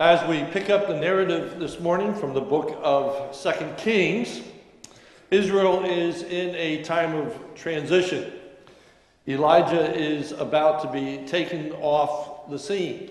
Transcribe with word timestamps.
As 0.00 0.24
we 0.28 0.44
pick 0.52 0.70
up 0.70 0.86
the 0.86 0.94
narrative 0.94 1.58
this 1.58 1.80
morning 1.80 2.14
from 2.14 2.32
the 2.32 2.40
book 2.40 2.78
of 2.84 3.34
Second 3.34 3.76
Kings, 3.76 4.42
Israel 5.32 5.84
is 5.84 6.22
in 6.22 6.54
a 6.54 6.84
time 6.84 7.16
of 7.16 7.36
transition. 7.56 8.32
Elijah 9.26 9.92
is 9.92 10.30
about 10.30 10.82
to 10.82 10.92
be 10.92 11.26
taken 11.26 11.72
off 11.80 12.48
the 12.48 12.60
scene. 12.60 13.10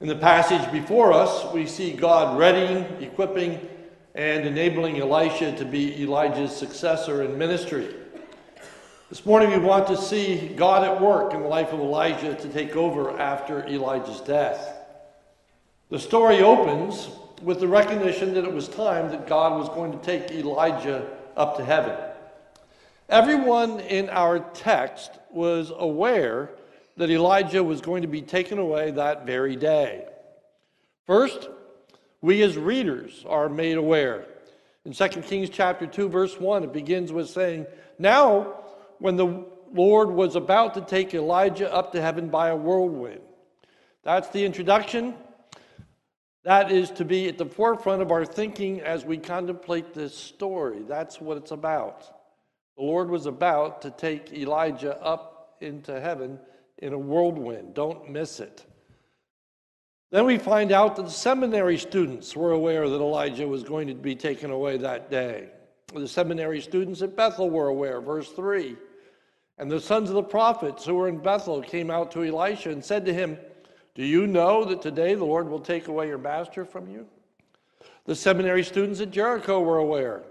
In 0.00 0.08
the 0.08 0.16
passage 0.16 0.72
before 0.72 1.12
us, 1.12 1.52
we 1.54 1.66
see 1.66 1.92
God 1.92 2.36
readying, 2.36 2.82
equipping, 3.00 3.60
and 4.16 4.44
enabling 4.44 5.00
Elisha 5.00 5.56
to 5.56 5.64
be 5.64 6.02
Elijah's 6.02 6.50
successor 6.50 7.22
in 7.22 7.38
ministry. 7.38 7.94
This 9.08 9.24
morning, 9.24 9.50
we 9.50 9.58
want 9.58 9.86
to 9.86 9.96
see 9.96 10.48
God 10.48 10.82
at 10.82 11.00
work 11.00 11.32
in 11.32 11.42
the 11.42 11.46
life 11.46 11.72
of 11.72 11.78
Elijah 11.78 12.34
to 12.34 12.48
take 12.48 12.74
over 12.74 13.16
after 13.20 13.64
Elijah's 13.68 14.20
death. 14.22 14.75
The 15.88 16.00
story 16.00 16.42
opens 16.42 17.10
with 17.42 17.60
the 17.60 17.68
recognition 17.68 18.34
that 18.34 18.42
it 18.42 18.52
was 18.52 18.66
time 18.66 19.08
that 19.10 19.28
God 19.28 19.56
was 19.56 19.68
going 19.68 19.92
to 19.92 19.98
take 19.98 20.32
Elijah 20.32 21.06
up 21.36 21.56
to 21.58 21.64
heaven. 21.64 21.96
Everyone 23.08 23.78
in 23.78 24.10
our 24.10 24.40
text 24.40 25.12
was 25.30 25.70
aware 25.76 26.50
that 26.96 27.08
Elijah 27.08 27.62
was 27.62 27.80
going 27.80 28.02
to 28.02 28.08
be 28.08 28.20
taken 28.20 28.58
away 28.58 28.90
that 28.90 29.26
very 29.26 29.54
day. 29.54 30.08
First, 31.06 31.48
we 32.20 32.42
as 32.42 32.58
readers 32.58 33.24
are 33.28 33.48
made 33.48 33.76
aware. 33.76 34.26
In 34.84 34.92
2 34.92 35.08
Kings 35.22 35.50
chapter 35.50 35.86
2 35.86 36.08
verse 36.08 36.40
1 36.40 36.64
it 36.64 36.72
begins 36.72 37.12
with 37.12 37.30
saying, 37.30 37.64
"Now 37.96 38.54
when 38.98 39.14
the 39.14 39.44
Lord 39.72 40.10
was 40.10 40.34
about 40.34 40.74
to 40.74 40.80
take 40.80 41.14
Elijah 41.14 41.72
up 41.72 41.92
to 41.92 42.02
heaven 42.02 42.28
by 42.28 42.48
a 42.48 42.56
whirlwind." 42.56 43.20
That's 44.02 44.28
the 44.30 44.44
introduction. 44.44 45.14
That 46.46 46.70
is 46.70 46.92
to 46.92 47.04
be 47.04 47.26
at 47.26 47.38
the 47.38 47.44
forefront 47.44 48.02
of 48.02 48.12
our 48.12 48.24
thinking 48.24 48.80
as 48.80 49.04
we 49.04 49.18
contemplate 49.18 49.92
this 49.92 50.14
story. 50.14 50.84
That's 50.86 51.20
what 51.20 51.36
it's 51.36 51.50
about. 51.50 52.02
The 52.76 52.84
Lord 52.84 53.10
was 53.10 53.26
about 53.26 53.82
to 53.82 53.90
take 53.90 54.32
Elijah 54.32 54.96
up 55.02 55.56
into 55.60 56.00
heaven 56.00 56.38
in 56.78 56.92
a 56.92 56.98
whirlwind. 56.98 57.74
Don't 57.74 58.08
miss 58.10 58.38
it. 58.38 58.64
Then 60.12 60.24
we 60.24 60.38
find 60.38 60.70
out 60.70 60.94
that 60.94 61.06
the 61.06 61.10
seminary 61.10 61.78
students 61.78 62.36
were 62.36 62.52
aware 62.52 62.88
that 62.88 62.94
Elijah 62.94 63.48
was 63.48 63.64
going 63.64 63.88
to 63.88 63.94
be 63.94 64.14
taken 64.14 64.52
away 64.52 64.76
that 64.76 65.10
day. 65.10 65.48
The 65.92 66.06
seminary 66.06 66.60
students 66.60 67.02
at 67.02 67.16
Bethel 67.16 67.50
were 67.50 67.66
aware, 67.66 68.00
verse 68.00 68.30
3. 68.30 68.76
And 69.58 69.68
the 69.68 69.80
sons 69.80 70.10
of 70.10 70.14
the 70.14 70.22
prophets 70.22 70.84
who 70.84 70.94
were 70.94 71.08
in 71.08 71.18
Bethel 71.18 71.60
came 71.60 71.90
out 71.90 72.12
to 72.12 72.22
Elisha 72.22 72.70
and 72.70 72.84
said 72.84 73.04
to 73.06 73.12
him, 73.12 73.36
do 73.96 74.04
you 74.04 74.26
know 74.26 74.62
that 74.66 74.82
today 74.82 75.14
the 75.14 75.24
Lord 75.24 75.48
will 75.48 75.58
take 75.58 75.88
away 75.88 76.08
your 76.08 76.18
master 76.18 76.66
from 76.66 76.86
you? 76.86 77.06
The 78.04 78.14
seminary 78.14 78.62
students 78.62 79.00
at 79.00 79.10
Jericho 79.10 79.58
were 79.60 79.78
aware. 79.78 80.22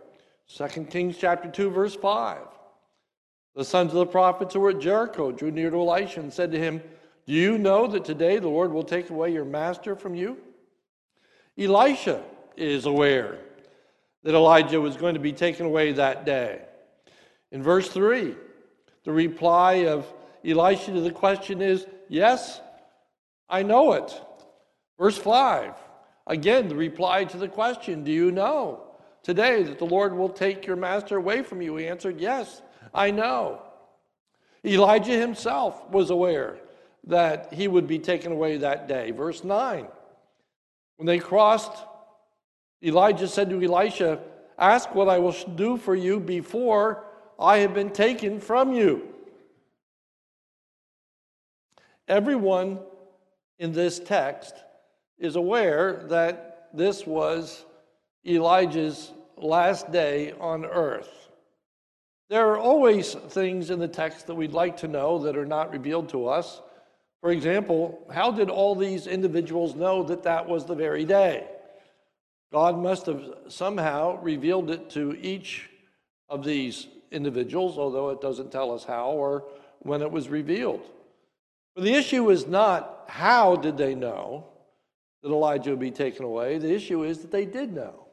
2 0.56 0.86
Kings 0.86 1.18
chapter 1.18 1.50
2, 1.50 1.72
verse 1.72 1.96
5. 1.96 2.38
The 3.56 3.66
sons 3.66 3.92
of 3.92 3.98
the 3.98 4.06
prophets 4.06 4.54
who 4.54 4.60
were 4.60 4.70
at 4.70 4.80
Jericho 4.80 5.32
drew 5.32 5.50
near 5.50 5.72
to 5.72 5.78
Elisha 5.78 6.20
and 6.20 6.32
said 6.32 6.52
to 6.52 6.60
him, 6.60 6.80
Do 7.26 7.34
you 7.34 7.58
know 7.58 7.88
that 7.88 8.06
today 8.06 8.38
the 8.38 8.48
Lord 8.48 8.72
will 8.72 8.84
take 8.84 9.10
away 9.10 9.34
your 9.34 9.46
master 9.46 9.96
from 9.96 10.14
you? 10.14 10.38
Elisha 11.58 12.24
is 12.56 12.86
aware 12.86 13.40
that 14.22 14.36
Elijah 14.36 14.80
was 14.80 14.96
going 14.96 15.16
to 15.16 15.20
be 15.20 15.34
taken 15.34 15.66
away 15.66 15.92
that 15.94 16.24
day. 16.24 16.62
In 17.52 17.64
verse 17.64 17.90
3, 17.90 18.36
the 19.06 19.12
reply 19.12 19.86
of 19.86 20.06
Elisha 20.46 20.92
to 20.92 21.02
the 21.02 21.12
question 21.12 21.64
is, 21.64 21.88
Yes, 22.10 22.62
I 23.50 23.64
know 23.64 23.94
it. 23.94 24.22
Verse 24.98 25.18
5. 25.18 25.74
Again, 26.28 26.68
the 26.68 26.76
reply 26.76 27.26
to 27.26 27.38
the 27.38 27.48
question 27.48 28.04
Do 28.04 28.12
you 28.12 28.32
know 28.32 28.84
today 29.24 29.64
that 29.64 29.80
the 29.80 29.86
Lord 29.86 30.16
will 30.16 30.30
take 30.30 30.66
your 30.66 30.76
master 30.76 31.18
away 31.18 31.44
from 31.44 31.62
you? 31.62 31.76
He 31.76 31.88
answered, 31.88 32.20
Yes, 32.20 32.62
I 32.94 33.12
know. 33.12 33.62
Elijah 34.66 35.20
himself 35.20 35.88
was 35.92 36.10
aware 36.10 36.58
that 37.06 37.54
he 37.54 37.68
would 37.68 37.86
be 37.86 38.00
taken 38.00 38.32
away 38.32 38.58
that 38.58 38.88
day. 38.88 39.12
Verse 39.12 39.44
9. 39.44 39.88
When 40.98 41.06
they 41.06 41.20
crossed, 41.20 41.86
Elijah 42.84 43.28
said 43.28 43.50
to 43.50 43.62
Elisha, 43.62 44.20
Ask 44.58 44.96
what 44.96 45.10
I 45.10 45.20
will 45.20 45.36
do 45.56 45.78
for 45.78 45.96
you 45.96 46.20
before 46.20 47.04
I 47.38 47.58
have 47.58 47.74
been 47.74 47.92
taken 47.92 48.40
from 48.40 48.74
you. 48.74 49.10
Everyone 52.08 52.80
in 53.60 53.72
this 53.72 54.00
text 54.00 54.56
is 55.18 55.36
aware 55.36 56.06
that 56.10 56.70
this 56.74 57.06
was 57.06 57.66
Elijah's 58.26 59.12
last 59.38 59.92
day 59.92 60.34
on 60.40 60.66
earth. 60.66 61.30
There 62.30 62.50
are 62.50 62.58
always 62.58 63.14
things 63.14 63.70
in 63.70 63.80
the 63.80 63.88
text 63.88 64.28
that 64.28 64.36
we'd 64.36 64.52
like 64.52 64.78
to 64.78 64.88
know 64.88 65.20
that 65.20 65.38
are 65.38 65.46
not 65.46 65.72
revealed 65.72 66.10
to 66.10 66.28
us. 66.28 66.62
For 67.22 67.32
example, 67.32 68.06
how 68.12 68.32
did 68.32 68.50
all 68.50 68.76
these 68.76 69.08
individuals 69.08 69.76
know 69.76 70.04
that 70.04 70.24
that 70.24 70.48
was 70.48 70.66
the 70.66 70.76
very 70.76 71.06
day? 71.06 71.48
God 72.52 72.80
must 72.80 73.06
have 73.06 73.24
somehow 73.48 74.22
revealed 74.22 74.72
it 74.72 74.90
to 74.92 75.18
each 75.22 75.70
of 76.30 76.44
these 76.44 76.88
individuals, 77.12 77.78
although 77.78 78.10
it 78.10 78.22
doesn't 78.22 78.52
tell 78.52 78.72
us 78.72 78.84
how 78.84 79.12
or 79.12 79.46
when 79.80 80.02
it 80.02 80.12
was 80.12 80.30
revealed. 80.30 80.82
The 81.76 81.94
issue 81.94 82.30
is 82.30 82.48
not 82.48 83.06
how 83.08 83.56
did 83.56 83.78
they 83.78 83.96
know 83.96 84.46
that 85.22 85.30
Elijah 85.30 85.72
would 85.72 85.80
be 85.80 85.92
taken 85.92 86.24
away. 86.24 86.58
The 86.58 86.74
issue 86.74 87.04
is 87.04 87.20
that 87.20 87.32
they 87.32 87.46
did 87.46 87.74
know. 87.74 88.08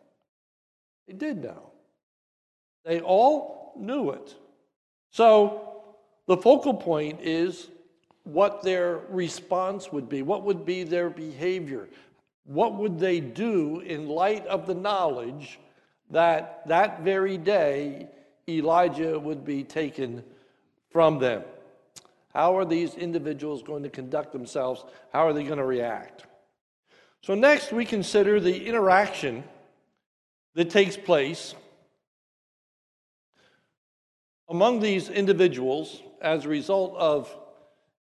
They 1.07 1.15
did 1.15 1.43
know. 1.43 1.71
They 2.85 3.01
all 3.01 3.75
knew 3.77 4.11
it. 4.11 4.35
So 5.11 5.83
the 6.27 6.37
focal 6.37 6.75
point 6.75 7.21
is 7.23 7.69
what 8.25 8.63
their 8.63 9.01
response 9.09 9.93
would 9.93 10.09
be. 10.09 10.23
What 10.23 10.43
would 10.45 10.65
be 10.65 10.85
their 10.85 11.11
behavior? 11.11 11.89
What 12.45 12.75
would 12.75 12.99
they 12.99 13.21
do 13.21 13.81
in 13.81 14.09
light 14.09 14.47
of 14.47 14.67
the 14.67 14.75
knowledge 14.75 15.61
that 16.11 16.67
that 16.67 17.03
very 17.03 17.37
day 17.39 18.09
Elijah 18.49 19.19
would 19.19 19.45
be 19.45 19.63
taken 19.63 20.25
from 20.91 21.19
them? 21.19 21.43
How 22.33 22.57
are 22.57 22.65
these 22.65 22.95
individuals 22.95 23.63
going 23.63 23.83
to 23.83 23.91
conduct 23.91 24.33
themselves? 24.33 24.85
How 25.13 25.27
are 25.27 25.33
they 25.33 25.45
going 25.45 25.59
to 25.59 25.65
react? 25.65 26.25
So, 27.23 27.35
next, 27.35 27.73
we 27.73 27.85
consider 27.85 28.41
the 28.41 28.67
interaction 28.67 29.45
that 30.55 30.71
takes 30.71 30.97
place 30.97 31.55
among 34.49 34.81
these 34.81 35.09
individuals 35.09 36.03
as 36.21 36.45
a 36.45 36.49
result 36.49 36.95
of 36.97 37.35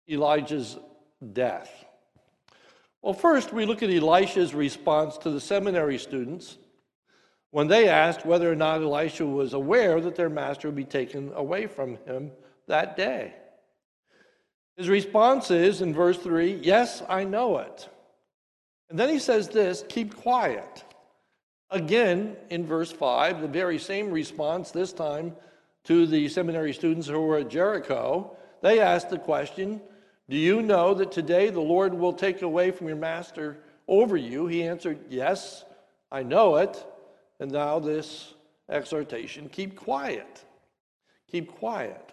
Elijah's 0.08 0.76
death. 1.32 1.84
Well, 3.02 3.14
first, 3.14 3.52
we 3.52 3.66
look 3.66 3.82
at 3.82 3.90
Elisha's 3.90 4.54
response 4.54 5.18
to 5.18 5.30
the 5.30 5.40
seminary 5.40 5.98
students 5.98 6.56
when 7.50 7.68
they 7.68 7.88
asked 7.88 8.26
whether 8.26 8.50
or 8.50 8.56
not 8.56 8.82
Elisha 8.82 9.24
was 9.24 9.52
aware 9.52 10.00
that 10.00 10.16
their 10.16 10.28
master 10.28 10.68
would 10.68 10.76
be 10.76 10.84
taken 10.84 11.30
away 11.34 11.66
from 11.66 11.98
him 12.06 12.32
that 12.66 12.96
day. 12.96 13.34
His 14.76 14.88
response 14.88 15.50
is 15.50 15.80
in 15.80 15.94
verse 15.94 16.18
3 16.18 16.60
Yes, 16.62 17.02
I 17.08 17.24
know 17.24 17.58
it. 17.58 17.88
And 18.90 18.98
then 18.98 19.08
he 19.08 19.18
says 19.18 19.48
this 19.48 19.84
keep 19.88 20.16
quiet. 20.16 20.84
Again, 21.70 22.36
in 22.50 22.66
verse 22.66 22.92
5, 22.92 23.40
the 23.40 23.48
very 23.48 23.78
same 23.78 24.10
response, 24.10 24.70
this 24.70 24.92
time 24.92 25.34
to 25.84 26.06
the 26.06 26.28
seminary 26.28 26.72
students 26.72 27.08
who 27.08 27.20
were 27.20 27.38
at 27.38 27.48
Jericho. 27.48 28.36
They 28.62 28.80
asked 28.80 29.10
the 29.10 29.18
question 29.18 29.80
Do 30.28 30.36
you 30.36 30.62
know 30.62 30.94
that 30.94 31.12
today 31.12 31.50
the 31.50 31.60
Lord 31.60 31.94
will 31.94 32.12
take 32.12 32.42
away 32.42 32.70
from 32.70 32.88
your 32.88 32.96
master 32.96 33.58
over 33.88 34.16
you? 34.16 34.46
He 34.46 34.62
answered, 34.62 34.98
Yes, 35.08 35.64
I 36.10 36.22
know 36.22 36.56
it. 36.56 36.84
And 37.40 37.50
now 37.50 37.78
this 37.78 38.34
exhortation 38.68 39.48
keep 39.48 39.76
quiet. 39.76 40.44
Keep 41.30 41.52
quiet. 41.56 42.12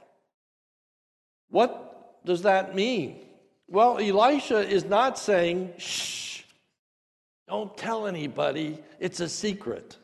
What 1.50 1.91
does 2.26 2.44
that 2.44 2.76
mean? 2.76 3.20
Well, 3.68 3.98
Elisha 4.00 4.60
is 4.60 4.86
not 4.86 5.18
saying, 5.18 5.74
shh, 5.78 6.44
don't 7.48 7.76
tell 7.78 8.08
anybody, 8.08 8.80
it's 9.00 9.20
a 9.20 9.30
secret. 9.30 9.98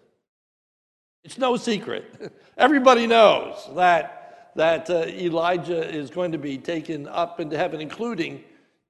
It's 1.24 1.38
no 1.38 1.58
secret. 1.58 2.34
Everybody 2.58 3.08
knows 3.08 3.70
that, 3.76 4.52
that 4.56 4.90
uh, 4.90 5.06
Elijah 5.08 5.88
is 5.94 6.10
going 6.10 6.32
to 6.32 6.38
be 6.38 6.58
taken 6.58 7.08
up 7.08 7.40
into 7.40 7.58
heaven, 7.58 7.82
including 7.82 8.44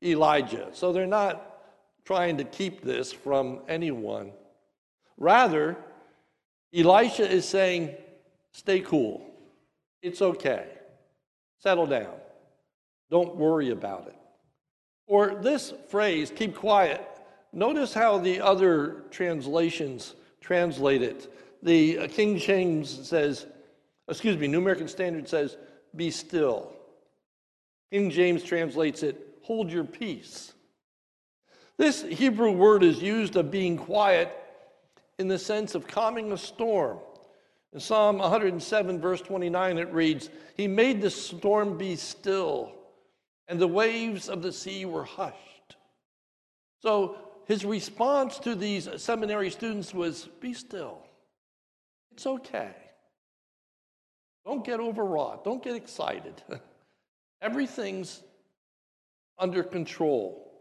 Elijah. 0.04 0.70
So 0.74 0.94
they're 0.94 1.08
not 1.08 1.60
trying 2.06 2.38
to 2.38 2.44
keep 2.44 2.82
this 2.82 3.12
from 3.12 3.60
anyone. 3.68 4.32
Rather, 5.18 5.76
Elisha 6.74 7.30
is 7.30 7.46
saying, 7.48 7.96
stay 8.52 8.80
cool. 8.80 9.26
It's 10.02 10.22
okay. 10.22 10.68
Settle 11.60 11.88
down. 11.88 12.14
Don't 13.10 13.36
worry 13.36 13.70
about 13.70 14.08
it. 14.08 14.16
Or 15.08 15.36
this 15.36 15.74
phrase, 15.90 16.32
keep 16.36 16.56
quiet, 16.56 17.06
notice 17.54 17.94
how 17.94 18.18
the 18.18 18.42
other 18.42 19.04
translations 19.10 20.16
translate 20.42 21.02
it. 21.02 21.34
The 21.64 22.00
uh, 22.00 22.08
King 22.08 22.38
James 22.38 23.08
says, 23.08 23.46
excuse 24.10 24.38
me, 24.38 24.48
New 24.48 24.60
American 24.60 24.88
Standard 24.88 25.28
says, 25.28 25.58
be 25.96 26.12
still. 26.12 26.74
King 27.92 28.10
James 28.10 28.44
translates 28.44 29.02
it, 29.02 29.40
hold 29.42 29.72
your 29.72 29.86
peace. 29.86 30.54
This 31.78 32.02
Hebrew 32.02 32.52
word 32.52 32.84
is 32.84 33.02
used 33.02 33.36
of 33.36 33.52
being 33.52 33.78
quiet 33.78 34.32
in 35.20 35.28
the 35.28 35.40
sense 35.40 35.76
of 35.76 35.88
calming 35.88 36.32
a 36.32 36.38
storm. 36.38 37.00
In 37.74 37.80
Psalm 37.80 38.18
107, 38.18 39.00
verse 39.00 39.22
29, 39.22 39.78
it 39.78 39.92
reads, 39.94 40.30
He 40.56 40.68
made 40.68 41.02
the 41.02 41.10
storm 41.10 41.78
be 41.78 41.96
still, 41.96 42.74
and 43.48 43.60
the 43.60 43.68
waves 43.68 44.30
of 44.30 44.42
the 44.42 44.52
sea 44.52 44.86
were 44.86 45.04
hushed. 45.04 45.78
So 46.82 47.18
his 47.46 47.64
response 47.66 48.40
to 48.40 48.56
these 48.56 48.90
seminary 48.98 49.50
students 49.50 49.94
was, 49.94 50.28
Be 50.40 50.54
still. 50.54 51.00
It's 52.12 52.28
okay. 52.28 52.72
Don't 54.46 54.66
get 54.66 54.80
overwrought. 54.80 55.44
Don't 55.44 55.64
get 55.64 55.76
excited. 55.76 56.42
Everything's 57.42 58.24
under 59.38 59.64
control. 59.64 60.52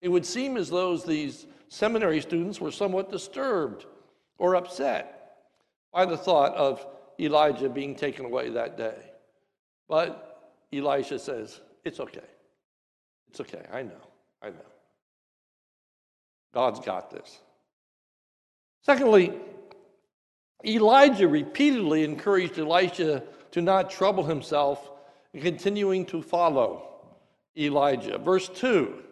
It 0.00 0.08
would 0.08 0.26
seem 0.26 0.56
as 0.56 0.68
though 0.68 0.96
these 0.96 1.46
seminary 1.68 2.20
students 2.20 2.60
were 2.60 2.70
somewhat 2.70 3.10
disturbed 3.10 3.86
or 4.38 4.54
upset 4.54 5.36
by 5.92 6.04
the 6.04 6.16
thought 6.16 6.54
of 6.54 6.86
Elijah 7.18 7.68
being 7.68 7.94
taken 7.94 8.24
away 8.24 8.50
that 8.50 8.76
day. 8.76 9.10
But 9.88 10.52
Elisha 10.72 11.18
says, 11.18 11.60
It's 11.88 12.00
okay. 12.00 12.20
It's 13.30 13.40
okay. 13.40 13.62
I 13.72 13.82
know. 13.82 14.02
I 14.42 14.50
know. 14.50 14.70
God's 16.52 16.80
got 16.80 17.10
this. 17.10 17.38
Secondly, 18.82 19.32
Elijah 20.66 21.26
repeatedly 21.26 22.04
encouraged 22.04 22.58
Elisha 22.58 23.22
to 23.52 23.62
not 23.62 23.88
trouble 23.90 24.24
himself 24.24 24.90
in 25.32 25.40
continuing 25.40 26.04
to 26.06 26.20
follow 26.20 26.86
Elijah. 27.56 28.18
Verse 28.18 28.50
2 28.50 29.02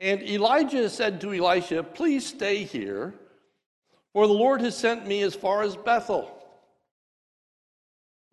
And 0.00 0.22
Elijah 0.22 0.90
said 0.90 1.20
to 1.20 1.32
Elisha, 1.32 1.84
Please 1.84 2.26
stay 2.26 2.64
here, 2.64 3.14
for 4.12 4.26
the 4.26 4.32
Lord 4.32 4.60
has 4.60 4.76
sent 4.76 5.06
me 5.06 5.22
as 5.22 5.36
far 5.36 5.62
as 5.62 5.76
Bethel. 5.76 6.32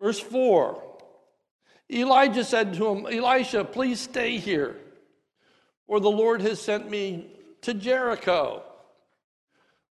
Verse 0.00 0.18
4 0.18 0.83
Elijah 1.92 2.44
said 2.44 2.74
to 2.74 2.88
him, 2.88 3.06
Elisha, 3.06 3.64
please 3.64 4.00
stay 4.00 4.38
here, 4.38 4.76
for 5.86 6.00
the 6.00 6.10
Lord 6.10 6.40
has 6.40 6.60
sent 6.60 6.90
me 6.90 7.30
to 7.62 7.74
Jericho. 7.74 8.62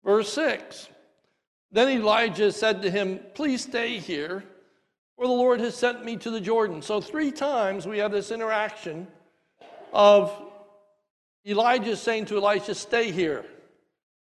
Verse 0.03 0.31
6 0.33 0.87
Then 1.71 1.89
Elijah 1.89 2.51
said 2.51 2.81
to 2.81 2.89
him, 2.89 3.19
Please 3.33 3.63
stay 3.63 3.97
here, 3.97 4.43
for 5.15 5.27
the 5.27 5.33
Lord 5.33 5.59
has 5.59 5.75
sent 5.75 6.05
me 6.05 6.17
to 6.17 6.31
the 6.31 6.41
Jordan. 6.41 6.81
So, 6.81 7.01
three 7.01 7.31
times 7.31 7.85
we 7.85 7.97
have 7.99 8.11
this 8.11 8.31
interaction 8.31 9.07
of 9.93 10.31
Elijah 11.45 11.95
saying 11.97 12.25
to 12.25 12.37
Elisha, 12.37 12.73
Stay 12.73 13.11
here, 13.11 13.45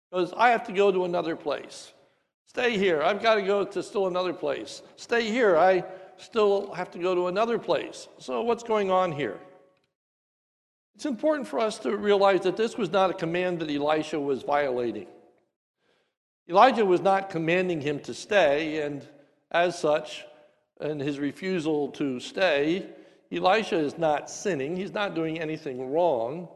because 0.09 0.33
I 0.35 0.49
have 0.49 0.65
to 0.67 0.73
go 0.73 0.91
to 0.91 1.05
another 1.05 1.35
place. 1.35 1.93
Stay 2.47 2.79
here. 2.79 3.03
I've 3.03 3.21
got 3.21 3.35
to 3.35 3.43
go 3.43 3.63
to 3.63 3.83
still 3.83 4.07
another 4.07 4.33
place. 4.33 4.81
Stay 4.95 5.29
here. 5.29 5.55
I 5.55 5.83
still 6.19 6.73
have 6.73 6.91
to 6.91 6.99
go 6.99 7.15
to 7.15 7.27
another 7.27 7.57
place. 7.57 8.07
So, 8.19 8.41
what's 8.41 8.63
going 8.63 8.91
on 8.91 9.11
here? 9.11 9.39
It's 10.95 11.05
important 11.05 11.47
for 11.47 11.59
us 11.59 11.79
to 11.79 11.95
realize 11.95 12.41
that 12.41 12.57
this 12.57 12.77
was 12.77 12.91
not 12.91 13.09
a 13.09 13.13
command 13.13 13.59
that 13.59 13.71
Elisha 13.71 14.19
was 14.19 14.43
violating. 14.43 15.07
Elijah 16.49 16.85
was 16.85 17.01
not 17.01 17.29
commanding 17.29 17.79
him 17.79 17.99
to 18.01 18.13
stay, 18.13 18.81
and 18.81 19.07
as 19.51 19.79
such, 19.79 20.25
in 20.81 20.99
his 20.99 21.19
refusal 21.19 21.89
to 21.89 22.19
stay, 22.19 22.85
Elisha 23.31 23.77
is 23.77 23.97
not 23.97 24.29
sinning. 24.29 24.75
He's 24.75 24.93
not 24.93 25.13
doing 25.13 25.39
anything 25.39 25.91
wrong. 25.91 26.49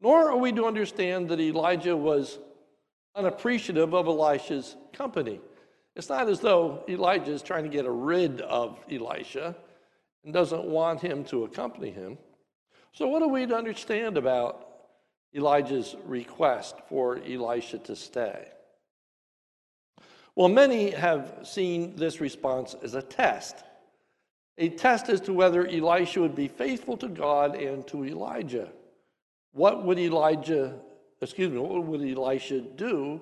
Nor 0.00 0.30
are 0.30 0.36
we 0.36 0.50
to 0.52 0.64
understand 0.64 1.28
that 1.28 1.40
Elijah 1.40 1.96
was 1.96 2.38
unappreciative 3.14 3.94
of 3.94 4.06
Elisha's 4.06 4.76
company. 4.92 5.40
It's 5.94 6.08
not 6.08 6.28
as 6.28 6.40
though 6.40 6.84
Elijah 6.88 7.32
is 7.32 7.42
trying 7.42 7.64
to 7.64 7.68
get 7.68 7.84
rid 7.86 8.40
of 8.40 8.78
Elisha 8.90 9.54
and 10.24 10.32
doesn't 10.32 10.64
want 10.64 11.00
him 11.00 11.24
to 11.24 11.44
accompany 11.44 11.90
him. 11.90 12.16
So, 12.92 13.06
what 13.08 13.22
are 13.22 13.28
we 13.28 13.46
to 13.46 13.54
understand 13.54 14.16
about 14.16 14.68
Elijah's 15.34 15.96
request 16.04 16.76
for 16.88 17.18
Elisha 17.18 17.78
to 17.78 17.96
stay? 17.96 18.48
Well, 20.34 20.48
many 20.48 20.90
have 20.90 21.40
seen 21.42 21.94
this 21.96 22.20
response 22.20 22.74
as 22.82 22.94
a 22.94 23.02
test. 23.02 23.56
A 24.58 24.70
test 24.70 25.08
as 25.08 25.20
to 25.22 25.32
whether 25.32 25.66
Elisha 25.66 26.20
would 26.20 26.34
be 26.34 26.48
faithful 26.48 26.96
to 26.98 27.08
God 27.08 27.54
and 27.56 27.86
to 27.88 28.04
Elijah. 28.04 28.70
What 29.52 29.84
would 29.84 29.98
Elijah, 29.98 30.78
excuse 31.20 31.50
me, 31.50 31.58
what 31.58 31.84
would 31.84 32.00
Elisha 32.00 32.60
do 32.60 33.20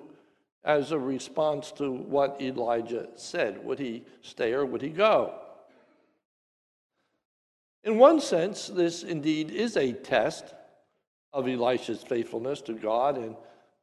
as 0.63 0.91
a 0.91 0.99
response 0.99 1.71
to 1.73 1.91
what 1.91 2.41
Elijah 2.41 3.07
said? 3.15 3.63
Would 3.65 3.79
he 3.79 4.03
stay 4.21 4.53
or 4.53 4.65
would 4.65 4.81
he 4.81 4.89
go? 4.89 5.33
In 7.83 7.97
one 7.97 8.19
sense, 8.19 8.67
this 8.67 9.03
indeed 9.03 9.49
is 9.49 9.75
a 9.75 9.91
test 9.91 10.53
of 11.33 11.47
Elisha's 11.47 12.03
faithfulness 12.03 12.61
to 12.61 12.73
God 12.73 13.17
and 13.17 13.35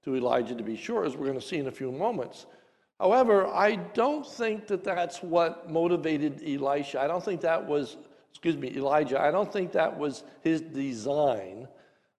to 0.04 0.14
Elijah, 0.14 0.54
to 0.54 0.62
be 0.62 0.76
sure, 0.76 1.04
as 1.04 1.16
we're 1.16 1.26
going 1.26 1.40
to 1.40 1.46
see 1.46 1.56
in 1.56 1.66
a 1.66 1.72
few 1.72 1.90
moments. 1.90 2.46
However, 3.00 3.46
I 3.46 3.76
don't 3.76 4.26
think 4.26 4.66
that 4.68 4.84
that's 4.84 5.22
what 5.22 5.70
motivated 5.70 6.42
Elisha. 6.46 7.00
I 7.00 7.06
don't 7.06 7.24
think 7.24 7.40
that 7.40 7.66
was, 7.66 7.96
excuse 8.30 8.56
me, 8.56 8.72
Elijah. 8.76 9.20
I 9.20 9.30
don't 9.30 9.52
think 9.52 9.72
that 9.72 9.98
was 9.98 10.24
his 10.42 10.60
design 10.60 11.68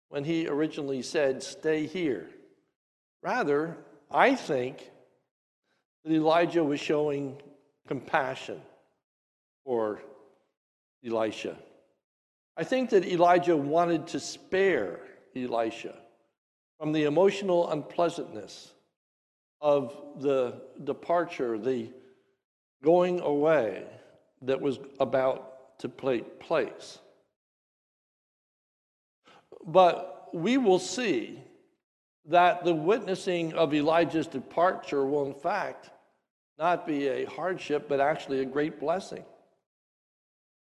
when 0.09 0.25
he 0.25 0.49
originally 0.49 1.03
said, 1.03 1.43
Stay 1.43 1.87
here. 1.87 2.29
Rather, 3.23 3.77
I 4.11 4.35
think 4.35 4.91
that 6.05 6.13
Elijah 6.13 6.65
was 6.65 6.81
showing 6.81 7.41
compassion 7.87 8.61
for 9.65 10.01
Elisha. 11.05 11.57
I 12.57 12.65
think 12.65 12.91
that 12.91 13.05
Elijah 13.05 13.57
wanted 13.57 14.07
to 14.09 14.21
spare 14.21 15.01
Elisha 15.37 15.95
from 16.79 16.93
the 16.93 17.05
emotional 17.05 17.71
unpleasantness 17.71 18.73
of 19.61 19.95
the 20.21 20.63
departure, 20.85 21.59
the 21.59 21.91
going 22.83 23.21
away 23.21 23.85
that 24.43 24.61
was 24.61 24.79
about 25.01 25.79
to 25.81 25.89
take 25.89 26.41
place. 26.41 26.99
But 29.67 30.31
we 30.33 30.57
will 30.57 30.79
see 30.79 31.43
that 32.29 32.63
the 32.63 32.75
witnessing 32.75 33.55
of 33.55 33.75
Elijah's 33.75 34.27
departure 34.27 35.05
will, 35.05 35.27
in 35.27 35.35
fact, 35.35 35.91
not 36.59 36.87
be 36.87 37.09
a 37.09 37.25
hardship, 37.25 37.89
but 37.89 38.01
actually 38.01 38.41
a 38.41 38.45
great 38.45 38.79
blessing. 38.79 39.25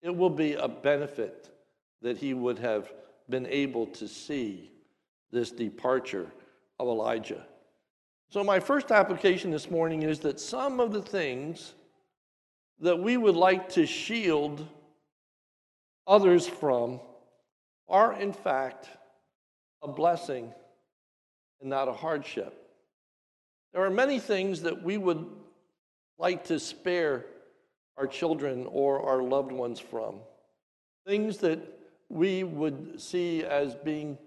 It 0.02 0.16
will 0.16 0.32
be 0.32 0.54
a 0.54 0.68
benefit 0.68 1.50
that 2.02 2.18
he 2.18 2.34
would 2.34 2.60
have 2.60 2.92
been 3.30 3.46
able 3.46 3.86
to 3.88 4.08
see 4.08 4.72
this 5.32 5.52
departure 5.52 6.28
of 6.80 6.88
Elijah. 6.88 7.46
So, 8.30 8.44
my 8.44 8.60
first 8.60 8.92
application 8.92 9.52
this 9.52 9.70
morning 9.70 10.02
is 10.02 10.20
that 10.22 10.40
some 10.40 10.80
of 10.80 10.92
the 10.92 11.02
things 11.02 11.76
that 12.80 12.98
we 12.98 13.16
would 13.16 13.36
like 13.36 13.70
to 13.70 13.86
shield 13.86 14.68
others 16.08 16.48
from 16.48 17.00
are, 17.88 18.20
in 18.20 18.34
fact, 18.34 18.90
a 19.84 19.88
blessing 19.88 20.52
and 21.64 21.70
not 21.70 21.88
a 21.88 21.94
hardship. 21.94 22.54
There 23.74 23.84
are 23.84 23.90
many 23.90 24.20
things 24.20 24.62
that 24.62 24.84
we 24.84 24.98
would 24.98 25.26
like 26.20 26.44
to 26.46 26.60
spare 26.60 27.26
our 27.98 28.06
children 28.06 28.68
or 28.70 29.02
our 29.10 29.24
loved 29.24 29.52
ones 29.52 29.80
from. 29.80 30.18
Things 31.08 31.38
that 31.38 31.60
we 32.10 32.44
would 32.44 33.02
see 33.02 33.44
as 33.44 33.76
being 33.76 34.18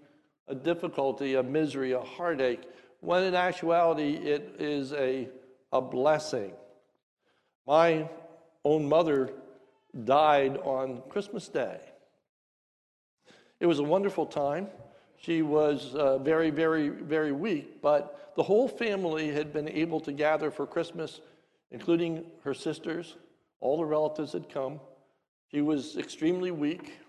a 0.47 0.55
difficulty, 0.55 1.35
a 1.35 1.43
misery, 1.43 1.91
a 1.91 2.01
heartache, 2.01 2.63
when 3.01 3.23
in 3.23 3.35
actuality 3.35 4.15
it 4.15 4.55
is 4.59 4.91
a, 4.93 5.29
a 5.71 5.79
blessing. 5.79 6.53
My 7.67 8.09
own 8.65 8.89
mother 8.89 9.31
died 10.03 10.57
on 10.57 11.03
Christmas 11.09 11.47
Day. 11.47 11.79
It 13.59 13.67
was 13.67 13.79
a 13.79 13.83
wonderful 13.83 14.25
time. 14.25 14.67
She 15.17 15.41
was 15.41 15.95
uh, 15.95 16.19
very, 16.19 16.49
very, 16.49 16.89
very 16.89 17.31
weak, 17.31 17.81
but 17.81 18.33
the 18.35 18.43
whole 18.43 18.67
family 18.67 19.29
had 19.31 19.51
been 19.51 19.67
able 19.67 19.99
to 20.01 20.11
gather 20.11 20.51
for 20.51 20.65
Christmas, 20.67 21.21
including 21.71 22.25
her 22.43 22.53
sisters. 22.53 23.15
All 23.59 23.77
the 23.77 23.85
relatives 23.85 24.33
had 24.33 24.47
come. 24.49 24.79
She 25.51 25.61
was 25.61 25.97
extremely 25.97 26.51
weak. 26.51 26.99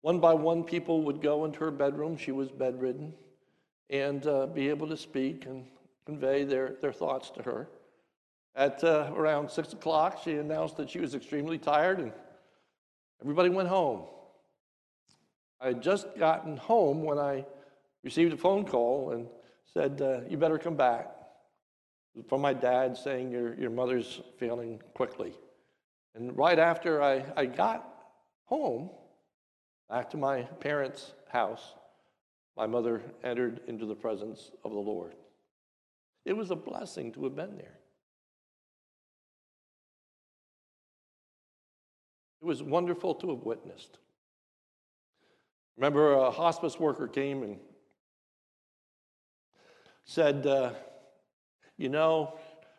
One 0.00 0.20
by 0.20 0.32
one, 0.32 0.64
people 0.64 1.02
would 1.02 1.20
go 1.20 1.44
into 1.44 1.58
her 1.60 1.70
bedroom. 1.70 2.16
She 2.16 2.32
was 2.32 2.50
bedridden. 2.50 3.12
and 3.90 4.26
uh, 4.26 4.46
be 4.46 4.68
able 4.68 4.86
to 4.88 4.96
speak 4.96 5.46
and 5.46 5.64
convey 6.04 6.44
their, 6.44 6.74
their 6.80 6.92
thoughts 6.92 7.30
to 7.30 7.42
her. 7.42 7.68
At 8.54 8.82
uh, 8.84 9.10
around 9.14 9.50
six 9.50 9.72
o'clock, 9.72 10.20
she 10.24 10.32
announced 10.36 10.76
that 10.78 10.90
she 10.90 10.98
was 10.98 11.14
extremely 11.14 11.58
tired 11.58 11.98
and 11.98 12.12
everybody 13.22 13.48
went 13.48 13.68
home. 13.68 14.02
I 15.60 15.68
had 15.68 15.82
just 15.82 16.06
gotten 16.18 16.56
home 16.56 17.02
when 17.02 17.18
I 17.18 17.44
received 18.04 18.32
a 18.32 18.36
phone 18.36 18.64
call 18.64 19.10
and 19.10 19.26
said, 19.72 20.00
uh, 20.00 20.20
You 20.28 20.36
better 20.36 20.58
come 20.58 20.76
back. 20.76 21.14
From 22.28 22.40
my 22.40 22.52
dad 22.52 22.96
saying, 22.96 23.30
Your, 23.30 23.54
your 23.54 23.70
mother's 23.70 24.20
failing 24.38 24.80
quickly. 24.94 25.34
And 26.14 26.36
right 26.36 26.58
after 26.58 27.02
I, 27.02 27.24
I 27.36 27.46
got 27.46 27.88
home, 28.44 28.90
back 29.88 30.10
to 30.10 30.16
my 30.16 30.42
parents' 30.42 31.12
house, 31.28 31.74
my 32.56 32.66
mother 32.66 33.02
entered 33.22 33.60
into 33.68 33.86
the 33.86 33.94
presence 33.94 34.50
of 34.64 34.72
the 34.72 34.78
Lord. 34.78 35.14
It 36.24 36.36
was 36.36 36.50
a 36.50 36.56
blessing 36.56 37.12
to 37.12 37.24
have 37.24 37.36
been 37.36 37.56
there. 37.56 37.78
It 42.42 42.44
was 42.44 42.62
wonderful 42.62 43.14
to 43.16 43.30
have 43.30 43.44
witnessed. 43.44 43.98
Remember, 45.78 46.14
a 46.14 46.32
hospice 46.32 46.80
worker 46.80 47.06
came 47.06 47.44
and 47.44 47.56
said, 50.04 50.44
uh, 50.44 50.72
You 51.76 51.88
know, 51.88 52.36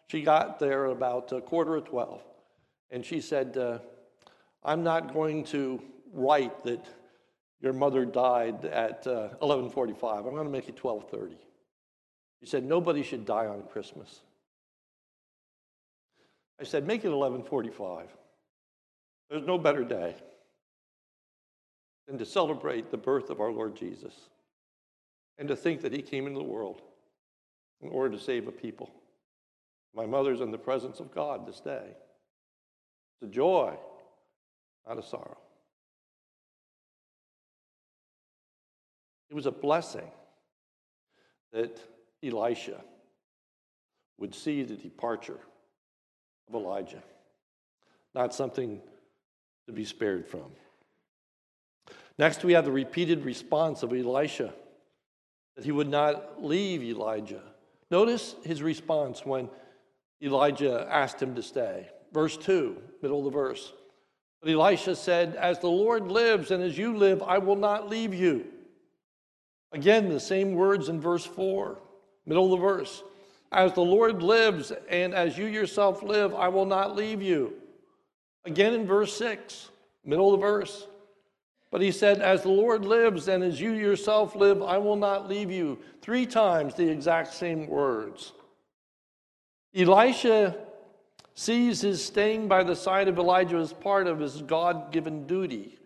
she 0.07 0.21
got 0.21 0.59
there 0.59 0.87
about 0.87 1.31
a 1.31 1.39
quarter 1.39 1.77
of 1.77 1.85
12, 1.85 2.21
and 2.91 3.05
she 3.05 3.21
said, 3.21 3.55
uh, 3.55 3.79
I'm 4.65 4.83
not 4.83 5.13
going 5.13 5.45
to 5.45 5.81
write 6.11 6.61
that 6.65 6.85
your 7.61 7.71
mother 7.71 8.03
died 8.03 8.65
at 8.65 9.07
uh, 9.07 9.29
11:45. 9.41 10.17
I'm 10.17 10.23
going 10.31 10.43
to 10.43 10.49
make 10.49 10.67
it 10.67 10.75
12:30. 10.75 11.35
She 12.41 12.49
said 12.49 12.65
nobody 12.65 13.01
should 13.01 13.25
die 13.25 13.45
on 13.45 13.63
Christmas. 13.63 14.19
I 16.59 16.65
said 16.65 16.85
make 16.85 17.05
it 17.05 17.11
11:45. 17.11 18.07
There's 19.29 19.45
no 19.45 19.57
better 19.57 19.85
day 19.85 20.15
than 22.09 22.17
to 22.17 22.25
celebrate 22.25 22.89
the 22.89 22.97
birth 22.97 23.29
of 23.29 23.39
our 23.39 23.51
Lord 23.51 23.75
Jesus 23.75 24.13
and 25.37 25.47
to 25.47 25.55
think 25.55 25.81
that 25.81 25.93
he 25.93 26.01
came 26.01 26.25
into 26.25 26.39
the 26.39 26.43
world 26.43 26.81
in 27.81 27.89
order 27.89 28.17
to 28.17 28.21
save 28.21 28.47
a 28.47 28.51
people. 28.51 28.89
My 29.95 30.07
mother's 30.07 30.41
in 30.41 30.49
the 30.49 30.57
presence 30.57 30.99
of 30.99 31.13
God 31.13 31.45
this 31.45 31.59
day. 31.59 31.85
It's 31.85 33.29
a 33.29 33.31
joy, 33.31 33.77
not 34.87 34.97
a 34.97 35.03
sorrow. 35.03 35.37
It 39.29 39.35
was 39.35 39.45
a 39.45 39.51
blessing 39.51 40.09
that 41.53 41.79
Elisha 42.23 42.81
would 44.17 44.33
see 44.33 44.63
the 44.63 44.75
departure 44.75 45.39
of 46.47 46.55
Elijah, 46.55 47.03
not 48.15 48.33
something 48.33 48.81
to 49.67 49.71
be 49.71 49.85
spared 49.85 50.27
from. 50.27 50.51
Next, 52.19 52.43
we 52.43 52.51
have 52.51 52.65
the 52.65 52.71
repeated 52.71 53.23
response 53.23 53.81
of 53.81 53.93
Elisha 53.93 54.53
that 55.55 55.63
he 55.63 55.71
would 55.71 55.87
not 55.87 56.43
leave 56.43 56.83
Elijah. 56.83 57.41
Notice 57.89 58.35
his 58.43 58.61
response 58.61 59.25
when 59.25 59.49
Elijah 60.21 60.85
asked 60.91 61.21
him 61.21 61.33
to 61.35 61.41
stay. 61.41 61.87
Verse 62.11 62.35
2, 62.35 62.75
middle 63.01 63.19
of 63.19 63.23
the 63.23 63.31
verse. 63.31 63.71
But 64.41 64.51
Elisha 64.51 64.97
said, 64.97 65.37
As 65.37 65.59
the 65.59 65.69
Lord 65.69 66.11
lives 66.11 66.51
and 66.51 66.61
as 66.61 66.77
you 66.77 66.97
live, 66.97 67.23
I 67.23 67.37
will 67.37 67.55
not 67.55 67.89
leave 67.89 68.13
you. 68.13 68.47
Again, 69.71 70.09
the 70.09 70.19
same 70.19 70.55
words 70.55 70.89
in 70.89 70.99
verse 70.99 71.25
4, 71.25 71.77
middle 72.25 72.45
of 72.45 72.51
the 72.51 72.57
verse. 72.67 73.01
As 73.53 73.71
the 73.71 73.81
Lord 73.81 74.21
lives 74.21 74.73
and 74.89 75.13
as 75.13 75.37
you 75.37 75.45
yourself 75.45 76.03
live, 76.03 76.35
I 76.35 76.49
will 76.49 76.65
not 76.65 76.97
leave 76.97 77.21
you. 77.21 77.53
Again 78.43 78.73
in 78.73 78.85
verse 78.85 79.15
6, 79.15 79.69
middle 80.03 80.33
of 80.33 80.41
the 80.41 80.45
verse. 80.45 80.85
But 81.71 81.81
he 81.81 81.91
said, 81.91 82.21
As 82.21 82.43
the 82.43 82.49
Lord 82.49 82.85
lives 82.85 83.27
and 83.27 83.43
as 83.43 83.61
you 83.61 83.73
yourself 83.73 84.35
live, 84.35 84.61
I 84.61 84.77
will 84.77 84.95
not 84.95 85.29
leave 85.29 85.51
you. 85.51 85.79
Three 86.01 86.25
times 86.25 86.73
the 86.73 86.89
exact 86.89 87.33
same 87.33 87.67
words. 87.67 88.33
Elisha 89.75 90.55
sees 91.35 91.81
his 91.81 92.03
staying 92.03 92.47
by 92.47 92.63
the 92.63 92.75
side 92.75 93.07
of 93.07 93.19
Elijah 93.19 93.57
as 93.57 93.71
part 93.71 94.07
of 94.07 94.19
his 94.19 94.41
God 94.41 94.91
given 94.91 95.27
duty. 95.27 95.77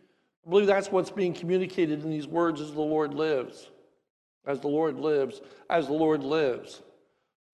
I 0.46 0.50
believe 0.50 0.68
that's 0.68 0.92
what's 0.92 1.12
being 1.12 1.34
communicated 1.34 2.04
in 2.04 2.10
these 2.10 2.28
words 2.28 2.62
as 2.62 2.72
the 2.72 2.82
Lord 2.82 3.14
lives 3.14 3.70
as 4.46 4.60
the 4.60 4.68
Lord 4.68 5.00
lives, 5.00 5.42
as 5.70 5.88
the 5.88 5.94
Lord 5.94 6.24
lives. 6.24 6.82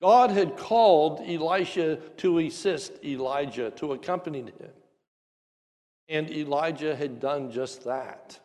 God 0.02 0.32
had 0.32 0.58
called 0.58 1.22
Elisha 1.28 1.98
to 2.18 2.40
assist 2.40 2.94
Elijah, 3.04 3.72
to 3.72 3.94
accompany 3.94 4.42
him. 4.42 4.72
And 6.10 6.30
Elijah 6.32 6.96
had 6.96 7.20
done 7.20 7.52
just 7.52 7.86
that. 7.86 8.40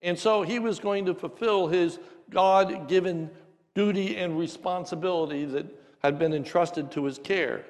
And 0.00 0.18
so 0.18 0.42
he 0.42 0.58
was 0.58 0.78
going 0.78 1.06
to 1.06 1.14
fulfill 1.14 1.66
his 1.66 1.98
God 2.30 2.88
given 2.88 3.30
duty 3.74 4.16
and 4.16 4.38
responsibility 4.38 5.44
that 5.46 5.66
had 6.02 6.18
been 6.18 6.32
entrusted 6.32 6.92
to 6.92 7.04
his 7.04 7.18
care. 7.18 7.64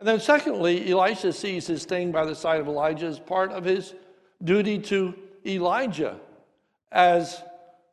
And 0.00 0.08
then, 0.08 0.20
secondly, 0.20 0.90
Elisha 0.90 1.32
sees 1.32 1.66
his 1.66 1.82
staying 1.82 2.10
by 2.10 2.24
the 2.24 2.34
side 2.34 2.60
of 2.60 2.66
Elijah 2.66 3.06
as 3.06 3.18
part 3.18 3.52
of 3.52 3.64
his 3.64 3.94
duty 4.42 4.78
to 4.78 5.14
Elijah 5.46 6.18
as 6.90 7.42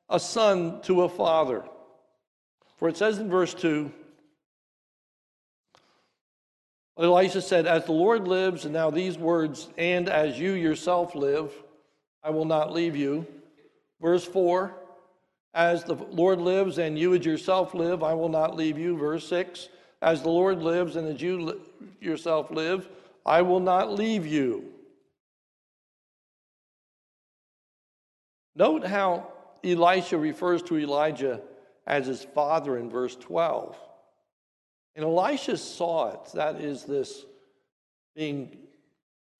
a 0.10 0.20
son 0.20 0.82
to 0.82 1.04
a 1.04 1.10
father. 1.10 1.64
For 2.78 2.90
it 2.90 2.98
says 2.98 3.20
in 3.20 3.30
verse 3.30 3.54
2 3.54 3.92
Elisha 6.98 7.42
said, 7.42 7.66
As 7.66 7.86
the 7.86 7.92
Lord 7.92 8.28
lives, 8.28 8.66
and 8.66 8.74
now 8.74 8.90
these 8.90 9.18
words, 9.18 9.70
and 9.78 10.10
as 10.10 10.40
you 10.40 10.54
yourself 10.54 11.16
live, 11.16 11.52
I 12.24 12.30
will 12.30 12.46
not 12.46 12.74
leave 12.74 12.96
you. 12.96 13.26
Verse 14.02 14.26
4 14.26 14.76
As 15.54 15.84
the 15.84 15.96
Lord 15.96 16.40
lives, 16.40 16.78
and 16.78 16.98
you 16.98 17.14
as 17.14 17.26
yourself 17.26 17.74
live, 17.74 18.04
I 18.04 18.14
will 18.14 18.30
not 18.30 18.56
leave 18.56 18.78
you. 18.78 18.98
Verse 18.98 19.28
6 19.28 19.70
As 20.02 20.22
the 20.22 20.30
Lord 20.30 20.62
lives, 20.62 20.96
and 20.96 21.08
as 21.08 21.22
you 21.22 21.42
li- 21.42 21.62
yourself 22.00 22.52
live, 22.52 22.88
I 23.26 23.42
will 23.42 23.60
not 23.60 23.94
leave 23.94 24.26
you. 24.26 24.66
Note 28.56 28.86
how 28.86 29.28
Elisha 29.64 30.18
refers 30.18 30.62
to 30.64 30.78
Elijah 30.78 31.42
as 31.88 32.08
his 32.08 32.24
father 32.24 32.78
in 32.78 32.90
verse 32.90 33.16
12. 33.16 33.78
And 34.96 35.06
Elisha 35.06 35.58
saw 35.58 36.12
it. 36.12 36.32
That 36.34 36.62
is 36.62 36.84
this 36.84 37.26
being 38.16 38.58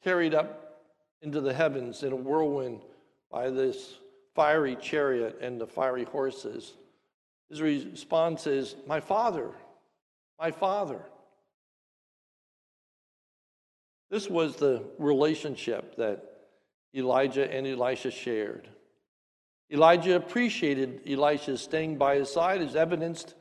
carried 0.04 0.34
up 0.34 0.82
into 1.22 1.42
the 1.42 1.54
heavens 1.54 2.04
in 2.04 2.14
a 2.14 2.16
whirlwind 2.16 2.82
by 3.30 3.50
this 3.50 3.96
fiery 4.34 4.76
chariot 4.76 5.38
and 5.42 5.60
the 5.60 5.68
fiery 5.68 6.06
horses. 6.06 6.74
His 7.50 7.62
response 7.62 8.48
is, 8.48 8.76
My 8.88 9.00
father, 9.00 9.52
my 10.40 10.52
father. 10.52 11.02
This 14.10 14.30
was 14.30 14.56
the 14.56 14.84
relationship 14.98 15.96
that 15.98 16.48
Elijah 16.94 17.50
and 17.50 17.66
Elisha 17.66 18.12
shared. 18.12 18.68
Elijah 19.72 20.18
appreciated 20.18 21.02
Elisha's 21.10 21.62
staying 21.62 21.98
by 21.98 22.16
his 22.16 22.30
side, 22.30 22.62
as 22.62 22.76
evidenced 22.76 23.36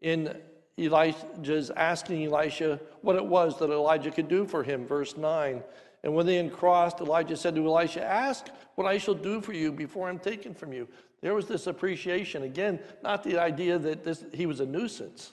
in 0.00 0.36
Elijah's 0.78 1.70
asking 1.70 2.26
Elisha 2.26 2.80
what 3.02 3.16
it 3.16 3.24
was 3.24 3.58
that 3.58 3.70
Elijah 3.70 4.10
could 4.10 4.28
do 4.28 4.46
for 4.46 4.62
him. 4.62 4.86
Verse 4.86 5.16
9. 5.16 5.62
And 6.04 6.14
when 6.14 6.26
they 6.26 6.36
had 6.36 6.52
crossed, 6.52 7.00
Elijah 7.00 7.36
said 7.36 7.56
to 7.56 7.66
Elisha, 7.66 8.04
Ask 8.04 8.46
what 8.76 8.86
I 8.86 8.98
shall 8.98 9.14
do 9.14 9.40
for 9.40 9.52
you 9.52 9.72
before 9.72 10.08
I'm 10.08 10.18
taken 10.18 10.54
from 10.54 10.72
you. 10.72 10.86
There 11.20 11.34
was 11.34 11.46
this 11.46 11.66
appreciation. 11.66 12.44
Again, 12.44 12.78
not 13.02 13.24
the 13.24 13.38
idea 13.38 13.78
that 13.78 14.04
this, 14.04 14.24
he 14.32 14.46
was 14.46 14.60
a 14.60 14.66
nuisance. 14.66 15.32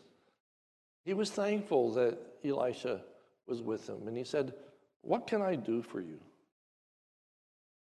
He 1.03 1.13
was 1.13 1.29
thankful 1.29 1.93
that 1.93 2.17
Elisha 2.43 3.01
was 3.45 3.61
with 3.61 3.87
him. 3.87 4.07
And 4.07 4.17
he 4.17 4.23
said, 4.23 4.53
What 5.01 5.27
can 5.27 5.43
I 5.43 5.55
do 5.55 5.83
for 5.83 6.01
you? 6.01 6.19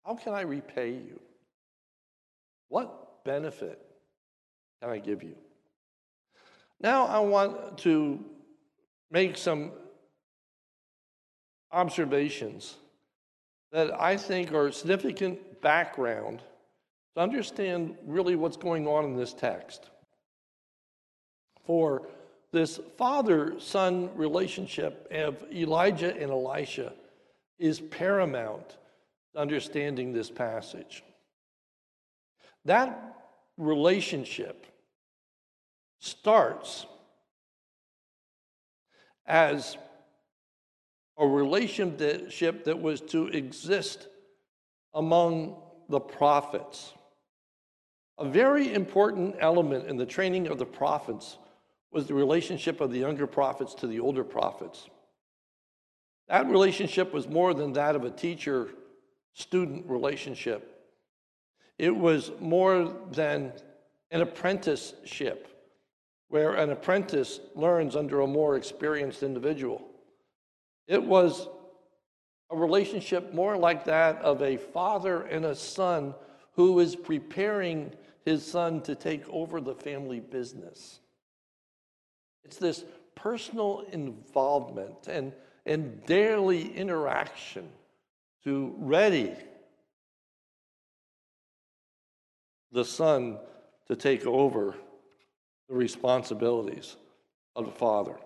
How 0.06 0.16
can 0.16 0.34
I 0.34 0.42
repay 0.42 0.92
you? 0.92 1.20
What 2.70 3.26
benefit 3.26 3.86
can 4.82 4.90
I 4.90 5.00
give 5.00 5.22
you? 5.22 5.36
Now, 6.82 7.06
I 7.06 7.20
want 7.20 7.78
to 7.80 8.24
make 9.12 9.38
some 9.38 9.72
observations 11.72 12.76
that 13.72 13.94
I 14.00 14.18
think 14.18 14.52
are 14.52 14.72
significant 14.72 15.62
background 15.62 16.42
to 17.16 17.22
understand 17.22 17.98
really 18.06 18.36
what's 18.36 18.58
going 18.58 18.88
on 18.88 19.06
in 19.06 19.16
this 19.16 19.34
text. 19.34 19.90
For 21.66 22.08
this 22.52 22.80
father 22.98 23.60
son 23.60 24.10
relationship 24.16 25.08
of 25.12 25.44
Elijah 25.54 26.16
and 26.18 26.32
Elisha 26.32 26.94
is 27.60 27.80
paramount 27.80 28.78
to 29.34 29.40
understanding 29.40 30.12
this 30.12 30.32
passage. 30.32 31.04
That 32.66 33.18
relationship 33.58 34.66
starts 36.02 36.88
as 39.28 39.78
a 41.18 41.26
relationship 41.26 42.66
that 42.66 42.82
was 42.82 43.00
to 43.02 43.28
exist 43.28 44.08
among 44.96 45.56
the 45.90 46.00
prophets. 46.00 46.94
A 48.18 48.28
very 48.28 48.74
important 48.74 49.36
element 49.40 49.88
in 49.88 49.96
the 49.96 50.06
training 50.06 50.48
of 50.48 50.58
the 50.58 50.66
prophets 50.66 51.38
was 51.92 52.08
the 52.08 52.16
relationship 52.16 52.82
of 52.82 52.92
the 52.92 53.00
younger 53.00 53.28
prophets 53.28 53.76
to 53.76 53.88
the 53.88 54.00
older 54.00 54.24
prophets. 54.24 54.90
That 56.28 56.48
relationship 56.48 57.14
was 57.14 57.28
more 57.28 57.54
than 57.54 57.74
that 57.74 57.96
of 57.96 58.06
a 58.06 58.12
teacher 58.12 58.70
student 59.34 59.86
relationship, 59.88 60.68
it 61.78 61.96
was 61.96 62.32
more 62.40 62.96
than 63.12 63.54
an 64.10 64.22
apprenticeship 64.22 65.51
where 66.32 66.54
an 66.54 66.72
apprentice 66.72 67.42
learns 67.56 67.96
under 67.96 68.22
a 68.22 68.28
more 68.28 68.56
experienced 68.56 69.22
individual. 69.22 69.86
It 70.88 71.04
was 71.04 71.50
a 72.50 72.56
relationship 72.56 73.34
more 73.34 73.58
like 73.58 73.84
that 73.86 74.18
of 74.22 74.42
a 74.42 74.56
father 74.56 75.24
and 75.24 75.44
a 75.44 75.56
son 75.56 76.16
who 76.54 76.80
is 76.80 76.96
preparing 76.96 77.92
his 78.24 78.46
son 78.46 78.82
to 78.84 78.96
take 78.96 79.28
over 79.28 79.60
the 79.60 79.76
family 79.76 80.22
business. 80.22 81.02
It's 82.46 82.58
this 82.58 82.86
personal 83.14 83.86
involvement 83.92 85.10
and, 85.10 85.34
and 85.66 86.06
daily 86.06 86.74
interaction 86.74 87.68
to 88.46 88.74
ready 88.78 89.36
the 92.72 92.86
son 92.86 93.38
to 93.88 93.98
take 93.98 94.26
over 94.26 94.76
the 95.72 95.78
responsibilities 95.78 96.98
of 97.56 97.66
the 97.66 97.72
father. 97.72 98.18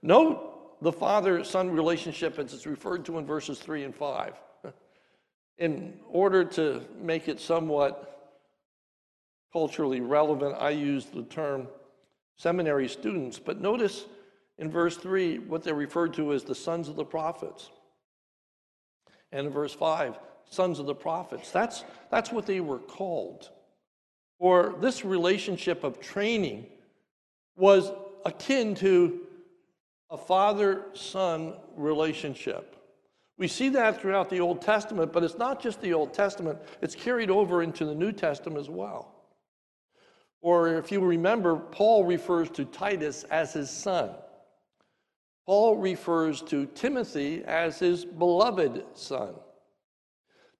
Note 0.00 0.80
the 0.82 0.92
father 0.92 1.44
son 1.44 1.70
relationship 1.70 2.38
as 2.38 2.54
it's 2.54 2.66
referred 2.66 3.04
to 3.04 3.18
in 3.18 3.26
verses 3.26 3.58
3 3.58 3.84
and 3.84 3.94
5. 3.94 4.32
In 5.58 6.00
order 6.08 6.42
to 6.42 6.82
make 6.98 7.28
it 7.28 7.38
somewhat 7.38 8.40
culturally 9.52 10.00
relevant, 10.00 10.56
I 10.58 10.70
use 10.70 11.04
the 11.04 11.22
term 11.24 11.68
seminary 12.36 12.88
students, 12.88 13.38
but 13.38 13.60
notice 13.60 14.06
in 14.58 14.70
verse 14.70 14.96
3 14.96 15.40
what 15.40 15.62
they're 15.62 15.74
referred 15.74 16.14
to 16.14 16.32
as 16.32 16.44
the 16.44 16.54
sons 16.54 16.88
of 16.88 16.96
the 16.96 17.04
prophets. 17.04 17.70
And 19.32 19.46
in 19.46 19.52
verse 19.52 19.74
5, 19.74 20.18
sons 20.48 20.78
of 20.78 20.86
the 20.86 20.94
prophets. 20.94 21.50
That's, 21.50 21.84
that's 22.10 22.32
what 22.32 22.46
they 22.46 22.60
were 22.60 22.78
called. 22.78 23.50
Or 24.38 24.74
this 24.80 25.04
relationship 25.04 25.84
of 25.84 26.00
training 26.00 26.66
was 27.56 27.92
akin 28.24 28.74
to 28.76 29.20
a 30.10 30.18
father 30.18 30.86
son 30.94 31.54
relationship. 31.76 32.76
We 33.36 33.48
see 33.48 33.68
that 33.70 34.00
throughout 34.00 34.30
the 34.30 34.40
Old 34.40 34.62
Testament, 34.62 35.12
but 35.12 35.24
it's 35.24 35.38
not 35.38 35.60
just 35.60 35.80
the 35.80 35.92
Old 35.92 36.14
Testament, 36.14 36.58
it's 36.80 36.94
carried 36.94 37.30
over 37.30 37.62
into 37.62 37.84
the 37.84 37.94
New 37.94 38.12
Testament 38.12 38.60
as 38.60 38.70
well. 38.70 39.14
Or 40.40 40.76
if 40.76 40.92
you 40.92 41.00
remember, 41.00 41.56
Paul 41.56 42.04
refers 42.04 42.50
to 42.50 42.64
Titus 42.64 43.24
as 43.24 43.52
his 43.52 43.70
son. 43.70 44.10
Paul 45.46 45.76
refers 45.76 46.42
to 46.42 46.66
Timothy 46.66 47.42
as 47.44 47.78
his 47.78 48.04
beloved 48.04 48.84
son. 48.94 49.34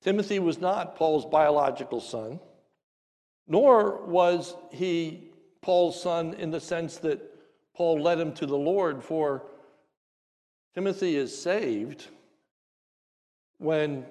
Timothy 0.03 0.39
was 0.39 0.59
not 0.59 0.97
Paul's 0.97 1.25
biological 1.25 2.01
son, 2.01 2.41
nor 3.47 4.05
was 4.07 4.55
he 4.71 5.31
Paul's 5.61 6.01
son 6.01 6.35
in 6.35 6.51
the 6.51 6.61
sense 6.61 6.99
that 6.99 7.21
Paul 7.75 8.01
led 8.01 8.19
him 8.19 8.33
to 8.35 8.47
the 8.47 8.57
Lord, 8.57 9.03
for 9.03 9.45
Timothy 10.75 11.17
is 11.17 11.37
saved 11.37 12.09
when 13.59 14.05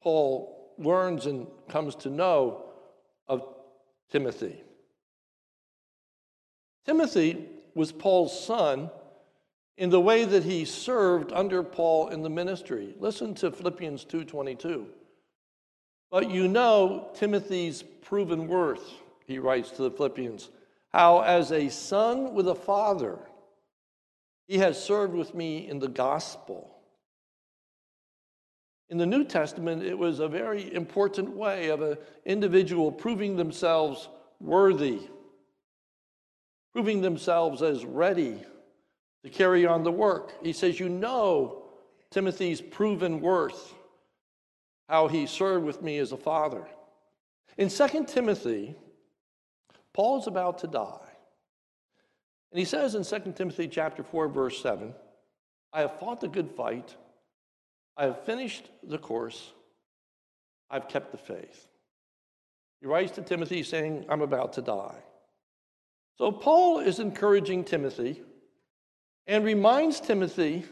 Paul 0.00 0.72
learns 0.78 1.26
and 1.26 1.46
comes 1.68 1.94
to 1.96 2.10
know 2.10 2.64
of 3.26 3.42
Timothy. 4.10 4.62
Timothy 6.86 7.46
was 7.74 7.92
Paul's 7.92 8.44
son 8.44 8.90
in 9.76 9.90
the 9.90 10.00
way 10.00 10.24
that 10.24 10.44
he 10.44 10.64
served 10.64 11.32
under 11.32 11.62
Paul 11.62 12.08
in 12.08 12.22
the 12.22 12.30
ministry. 12.30 12.94
Listen 12.98 13.34
to 13.36 13.50
Philippians 13.50 14.04
2:22. 14.04 14.86
But 16.10 16.30
you 16.30 16.48
know 16.48 17.10
Timothy's 17.14 17.82
proven 17.82 18.48
worth, 18.48 18.82
he 19.26 19.38
writes 19.38 19.70
to 19.72 19.82
the 19.82 19.90
Philippians 19.90 20.48
how, 20.90 21.20
as 21.20 21.52
a 21.52 21.68
son 21.68 22.34
with 22.34 22.48
a 22.48 22.54
father, 22.54 23.18
he 24.46 24.58
has 24.58 24.82
served 24.82 25.14
with 25.14 25.34
me 25.34 25.68
in 25.68 25.78
the 25.78 25.88
gospel. 25.88 26.74
In 28.88 28.96
the 28.96 29.04
New 29.04 29.24
Testament, 29.24 29.82
it 29.82 29.98
was 29.98 30.18
a 30.18 30.28
very 30.28 30.72
important 30.74 31.36
way 31.36 31.68
of 31.68 31.82
an 31.82 31.98
individual 32.24 32.90
proving 32.90 33.36
themselves 33.36 34.08
worthy, 34.40 35.00
proving 36.72 37.02
themselves 37.02 37.60
as 37.60 37.84
ready 37.84 38.42
to 39.24 39.30
carry 39.30 39.66
on 39.66 39.84
the 39.84 39.92
work. 39.92 40.32
He 40.42 40.54
says, 40.54 40.80
You 40.80 40.88
know 40.88 41.64
Timothy's 42.10 42.62
proven 42.62 43.20
worth, 43.20 43.74
how 44.88 45.08
he 45.08 45.26
served 45.26 45.64
with 45.64 45.82
me 45.82 45.98
as 45.98 46.12
a 46.12 46.16
father. 46.16 46.66
In 47.56 47.68
2 47.68 48.04
Timothy, 48.06 48.76
Paul's 49.92 50.26
about 50.26 50.58
to 50.58 50.66
die. 50.66 51.08
And 52.50 52.58
he 52.58 52.64
says 52.64 52.94
in 52.94 53.04
2 53.04 53.32
Timothy 53.32 53.68
chapter 53.68 54.02
4 54.02 54.28
verse 54.28 54.62
7, 54.62 54.94
I 55.72 55.80
have 55.80 55.98
fought 55.98 56.20
the 56.20 56.28
good 56.28 56.50
fight. 56.50 56.96
I 57.96 58.04
have 58.04 58.24
finished 58.24 58.70
the 58.82 58.98
course. 58.98 59.52
I've 60.70 60.88
kept 60.88 61.12
the 61.12 61.18
faith. 61.18 61.68
He 62.80 62.86
writes 62.86 63.12
to 63.12 63.22
Timothy 63.22 63.62
saying, 63.62 64.06
I'm 64.08 64.22
about 64.22 64.54
to 64.54 64.62
die. 64.62 64.98
So 66.16 66.32
Paul 66.32 66.80
is 66.80 67.00
encouraging 67.00 67.64
Timothy 67.64 68.22
and 69.26 69.44
reminds 69.44 70.00
Timothy 70.00 70.64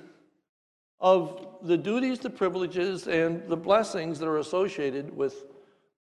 of 0.99 1.59
the 1.63 1.77
duties, 1.77 2.19
the 2.19 2.31
privileges, 2.31 3.07
and 3.07 3.47
the 3.49 3.57
blessings 3.57 4.19
that 4.19 4.27
are 4.27 4.39
associated 4.39 5.15
with 5.15 5.45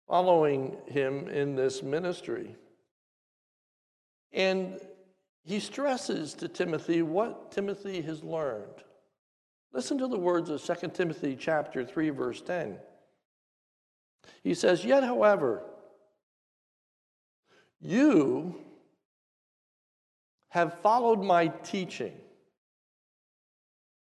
following 0.09 0.77
him 0.87 1.29
in 1.29 1.55
this 1.55 1.83
ministry. 1.83 2.57
And 4.33 4.81
he 5.45 5.61
stresses 5.61 6.35
to 6.35 6.49
Timothy 6.49 7.03
what 7.03 7.53
Timothy 7.53 8.01
has 8.03 8.23
learned. 8.23 8.85
Listen 9.73 9.99
to 9.99 10.09
the 10.09 10.19
words 10.19 10.51
of 10.51 10.61
2 10.61 10.89
Timothy 10.89 11.37
chapter 11.37 11.85
3 11.85 12.11
verse 12.11 12.43
10. 12.43 12.79
He 14.43 14.55
says, 14.55 14.85
"Yet 14.85 15.05
however, 15.05 15.65
you 17.81 18.65
have 20.49 20.81
followed 20.81 21.23
my 21.23 21.49
teaching." 21.49 22.20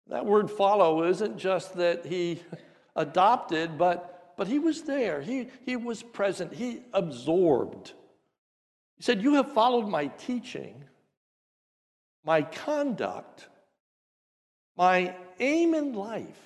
That 0.09 0.27
word 0.27 0.51
follow 0.51 1.05
isn't 1.05 1.39
just 1.39 1.77
that 1.77 2.05
he 2.05 2.43
adopted, 2.97 3.79
but, 3.79 4.35
but 4.37 4.47
he 4.47 4.59
was 4.59 4.83
there. 4.83 5.23
He, 5.23 5.49
he 5.65 5.77
was 5.77 6.03
present. 6.03 6.53
He 6.53 6.83
absorbed. 6.93 7.93
He 8.97 9.03
said, 9.03 9.23
You 9.23 9.35
have 9.35 9.53
followed 9.53 9.89
my 9.89 10.07
teaching, 10.07 10.85
my 12.25 12.43
conduct, 12.43 13.49
my 14.77 15.15
aim 15.41 15.75
in 15.75 15.95
life, 15.95 16.41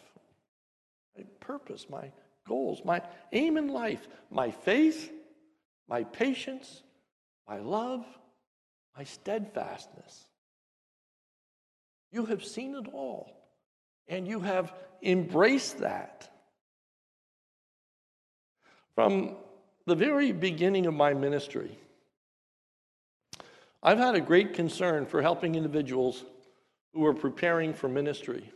my 1.17 1.25
purpose, 1.41 1.87
my 1.91 2.13
goals, 2.47 2.81
my 2.85 3.03
aim 3.33 3.57
in 3.57 3.69
life, 3.69 4.07
my 4.31 4.51
faith, 4.51 5.13
my 5.89 6.05
patience, 6.05 6.83
my 7.49 7.59
love, 7.59 8.05
my 8.97 9.05
steadfastness. 9.05 10.27
You 12.11 12.27
have 12.27 12.45
seen 12.45 12.75
it 12.75 12.89
all, 12.93 13.38
and 14.09 14.27
you 14.27 14.41
have 14.41 14.73
embraced 15.03 15.79
that. 15.79 16.31
From 18.95 19.37
the 19.87 19.95
very 19.95 20.33
beginning 20.33 20.87
of 20.87 20.95
my 20.95 21.15
ministry, 21.15 21.79
I've 23.83 23.99
had 23.99 24.17
a 24.17 24.21
great 24.21 24.55
concern 24.55 25.07
for 25.07 25.23
helping 25.23 25.55
individuals 25.55 26.25
who 26.93 27.07
are 27.07 27.15
preparing 27.15 27.73
for 27.73 27.89
ministry. 27.89 28.51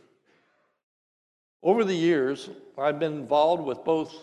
Over 1.61 1.85
the 1.85 1.95
years, 1.95 2.49
I've 2.77 2.99
been 2.99 3.13
involved 3.13 3.63
with 3.63 3.85
both 3.85 4.13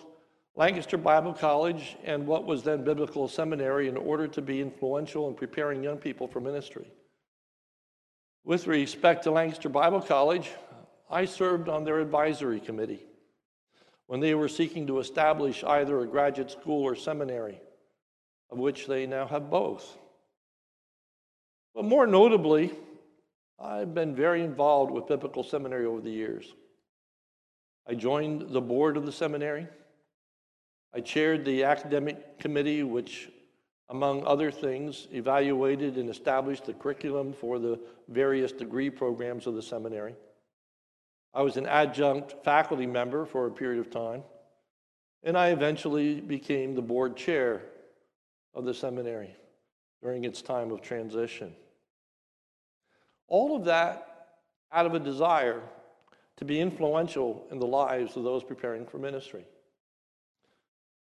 Lancaster 0.57 0.99
Bible 0.99 1.33
College 1.33 1.97
and 2.05 2.27
what 2.27 2.45
was 2.45 2.63
then 2.63 2.85
Biblical 2.85 3.29
Seminary 3.29 3.89
in 3.89 3.97
order 3.97 4.29
to 4.29 4.43
be 4.43 4.61
influential 4.61 5.27
in 5.29 5.35
preparing 5.35 5.83
young 5.83 5.97
people 5.97 6.29
for 6.29 6.41
ministry. 6.41 6.87
With 8.45 8.67
respect 8.67 9.23
to 9.25 9.31
Lancaster 9.31 9.71
Bible 9.71 10.03
College, 10.03 10.51
I 11.11 11.25
served 11.25 11.69
on 11.69 11.85
their 11.85 11.99
advisory 11.99 12.61
committee 12.61 13.05
when 14.07 14.21
they 14.21 14.35
were 14.35 14.49
seeking 14.49 14.87
to 14.87 15.01
establish 15.01 15.65
either 15.65 16.01
a 16.01 16.07
graduate 16.07 16.51
school 16.51 16.83
or 16.83 16.95
seminary, 16.95 17.61
of 18.51 18.59
which 18.59 18.87
they 18.87 19.07
now 19.07 19.27
have 19.27 19.51
both. 19.51 19.99
But 21.75 21.85
more 21.85 22.07
notably, 22.07 22.73
I've 23.59 23.95
been 23.95 24.15
very 24.15 24.43
involved 24.43 24.91
with 24.91 25.07
Biblical 25.07 25.43
Seminary 25.43 25.87
over 25.87 26.01
the 26.01 26.11
years. 26.11 26.55
I 27.89 27.95
joined 27.95 28.51
the 28.51 28.61
board 28.61 28.97
of 28.97 29.05
the 29.05 29.13
seminary. 29.13 29.67
I 30.95 31.01
chaired 31.01 31.45
the 31.45 31.65
academic 31.65 32.39
committee, 32.39 32.83
which, 32.83 33.31
among 33.89 34.25
other 34.25 34.51
things, 34.51 35.09
evaluated 35.13 35.97
and 35.99 36.09
established 36.09 36.65
the 36.67 36.73
curriculum 36.73 37.33
for 37.33 37.59
the 37.59 37.79
various 38.09 38.53
degree 38.53 38.91
programs 38.91 39.47
of 39.47 39.55
the 39.55 39.63
seminary. 39.63 40.15
I 41.33 41.43
was 41.43 41.57
an 41.57 41.67
adjunct 41.67 42.45
faculty 42.45 42.87
member 42.87 43.25
for 43.25 43.47
a 43.47 43.51
period 43.51 43.79
of 43.79 43.91
time, 43.91 44.25
and 45.23 45.39
I 45.39 45.49
eventually 45.49 46.21
became 46.21 46.75
the 46.75 46.83
board 46.83 47.17
chair 47.17 47.63
of 48.55 48.65
the 48.65 48.75
seminary 48.75 49.37
during 50.03 50.25
its 50.25 50.43
time 50.43 50.73
of 50.73 50.81
transition. 50.81 51.55
All 53.29 53.55
of 53.55 53.65
that 53.67 54.29
out 54.73 54.87
of 54.87 54.95
a 54.95 54.99
desire 54.99 55.63
to 56.37 56.45
be 56.45 56.61
influential 56.61 57.47
in 57.51 57.59
the 57.59 57.67
lives 57.67 58.17
of 58.17 58.25
those 58.25 58.43
preparing 58.43 58.87
for 58.87 58.99
ministry. 58.99 59.45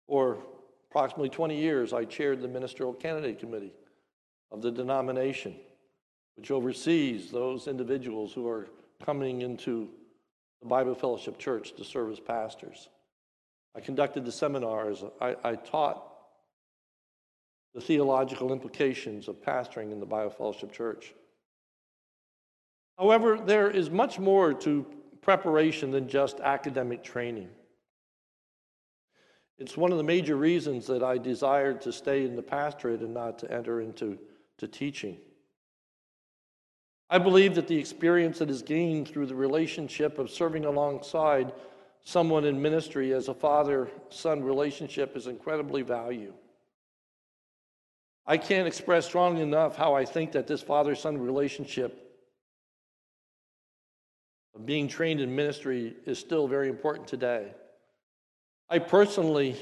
For 0.08 0.38
approximately 0.90 1.28
20 1.28 1.56
years, 1.56 1.92
I 1.92 2.04
chaired 2.04 2.40
the 2.40 2.48
Ministerial 2.48 2.94
Candidate 2.94 3.38
Committee 3.38 3.74
of 4.50 4.62
the 4.62 4.70
denomination, 4.70 5.54
which 6.36 6.50
oversees 6.50 7.30
those 7.30 7.68
individuals 7.68 8.32
who 8.32 8.48
are 8.48 8.68
coming 9.04 9.42
into 9.42 9.90
the 10.60 10.68
Bible 10.68 10.94
Fellowship 10.94 11.38
Church 11.38 11.74
to 11.76 11.84
serve 11.84 12.10
as 12.10 12.20
pastors. 12.20 12.88
I 13.74 13.80
conducted 13.80 14.24
the 14.24 14.32
seminars. 14.32 15.04
I, 15.20 15.36
I 15.44 15.54
taught 15.54 16.02
the 17.74 17.80
theological 17.80 18.52
implications 18.52 19.28
of 19.28 19.42
pastoring 19.42 19.92
in 19.92 20.00
the 20.00 20.06
Bible 20.06 20.30
Fellowship 20.30 20.72
Church. 20.72 21.14
However, 22.98 23.38
there 23.38 23.70
is 23.70 23.90
much 23.90 24.18
more 24.18 24.54
to 24.54 24.86
preparation 25.20 25.90
than 25.90 26.08
just 26.08 26.40
academic 26.40 27.04
training. 27.04 27.50
It's 29.58 29.76
one 29.76 29.92
of 29.92 29.98
the 29.98 30.04
major 30.04 30.36
reasons 30.36 30.86
that 30.86 31.02
I 31.02 31.18
desired 31.18 31.80
to 31.82 31.92
stay 31.92 32.24
in 32.24 32.36
the 32.36 32.42
pastorate 32.42 33.00
and 33.00 33.12
not 33.12 33.38
to 33.40 33.50
enter 33.50 33.80
into 33.80 34.18
to 34.58 34.68
teaching. 34.68 35.18
I 37.08 37.18
believe 37.18 37.54
that 37.54 37.68
the 37.68 37.78
experience 37.78 38.38
that 38.40 38.50
is 38.50 38.62
gained 38.62 39.08
through 39.08 39.26
the 39.26 39.34
relationship 39.34 40.18
of 40.18 40.30
serving 40.30 40.64
alongside 40.64 41.52
someone 42.02 42.44
in 42.44 42.60
ministry 42.60 43.12
as 43.12 43.28
a 43.28 43.34
father 43.34 43.88
son 44.10 44.42
relationship 44.42 45.16
is 45.16 45.26
incredibly 45.26 45.82
valuable. 45.82 46.38
I 48.26 48.38
can't 48.38 48.66
express 48.66 49.06
strongly 49.06 49.42
enough 49.42 49.76
how 49.76 49.94
I 49.94 50.04
think 50.04 50.32
that 50.32 50.48
this 50.48 50.62
father 50.62 50.96
son 50.96 51.18
relationship 51.18 52.02
of 54.56 54.66
being 54.66 54.88
trained 54.88 55.20
in 55.20 55.34
ministry 55.34 55.94
is 56.06 56.18
still 56.18 56.48
very 56.48 56.68
important 56.68 57.06
today. 57.06 57.52
I 58.68 58.80
personally 58.80 59.54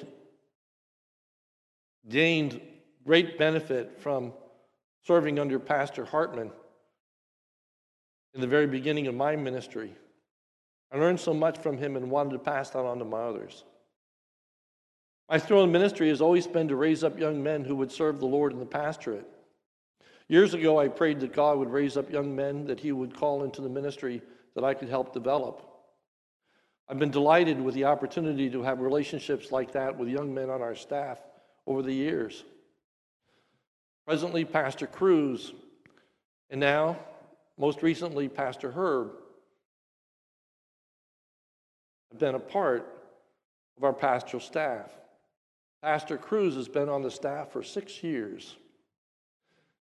gained 2.09 2.61
great 3.05 3.37
benefit 3.37 4.01
from 4.01 4.33
serving 5.03 5.39
under 5.39 5.59
Pastor 5.59 6.07
Hartman 6.07 6.51
in 8.35 8.41
the 8.41 8.47
very 8.47 8.67
beginning 8.67 9.07
of 9.07 9.15
my 9.15 9.37
ministry. 9.37 9.95
I 10.93 10.99
learned 10.99 11.21
so 11.21 11.35
much 11.35 11.59
from 11.59 11.79
him 11.79 11.97
and 11.97 12.11
wanted 12.11 12.33
to 12.33 12.39
pass 12.39 12.71
that 12.71 12.81
on 12.81 12.99
to 12.99 13.05
my 13.05 13.21
others. 13.21 13.65
My 15.29 15.39
throne 15.39 15.73
ministry 15.73 16.09
has 16.09 16.21
always 16.21 16.47
been 16.47 16.69
to 16.69 16.77
raise 16.77 17.03
up 17.03 17.19
young 17.19 17.43
men 17.43 17.65
who 17.65 17.77
would 17.77 17.91
serve 17.91 18.21
the 18.21 18.27
Lord 18.27 18.53
in 18.53 18.59
the 18.59 18.67
pastorate. 18.67 19.27
Years 20.29 20.55
ago, 20.55 20.79
I 20.79 20.89
prayed 20.89 21.21
that 21.21 21.33
God 21.33 21.59
would 21.59 21.71
raise 21.71 21.97
up 21.97 22.11
young 22.11 22.35
men 22.35 22.67
that 22.67 22.81
He 22.81 22.93
would 22.93 23.17
call 23.17 23.45
into 23.45 23.61
the 23.61 23.69
ministry 23.69 24.23
that 24.55 24.65
I 24.65 24.75
could 24.75 24.89
help 24.89 25.13
develop. 25.13 25.69
I've 26.89 26.99
been 26.99 27.11
delighted 27.11 27.61
with 27.61 27.75
the 27.75 27.85
opportunity 27.85 28.51
to 28.51 28.63
have 28.63 28.81
relationships 28.81 29.51
like 29.51 29.73
that 29.73 29.97
with 29.97 30.09
young 30.09 30.35
men 30.35 30.51
on 30.51 30.61
our 30.61 30.75
staff 30.75 31.19
over 31.67 31.83
the 31.83 31.93
years. 31.93 32.45
Presently, 34.07 34.45
Pastor 34.45 34.87
Cruz, 34.87 35.53
and 36.51 36.61
now, 36.61 36.99
most 37.59 37.83
recently, 37.83 38.29
Pastor 38.29 38.71
Herb 38.71 39.13
have 42.11 42.21
been 42.21 42.35
a 42.35 42.41
part 42.41 42.87
of 43.77 43.85
our 43.85 43.93
pastoral 43.93 44.41
staff. 44.41 44.91
Pastor 45.83 46.17
Cruz 46.17 46.55
has 46.57 46.69
been 46.69 46.89
on 46.89 47.03
the 47.03 47.11
staff 47.11 47.53
for 47.53 47.63
six 47.63 48.03
years. 48.03 48.57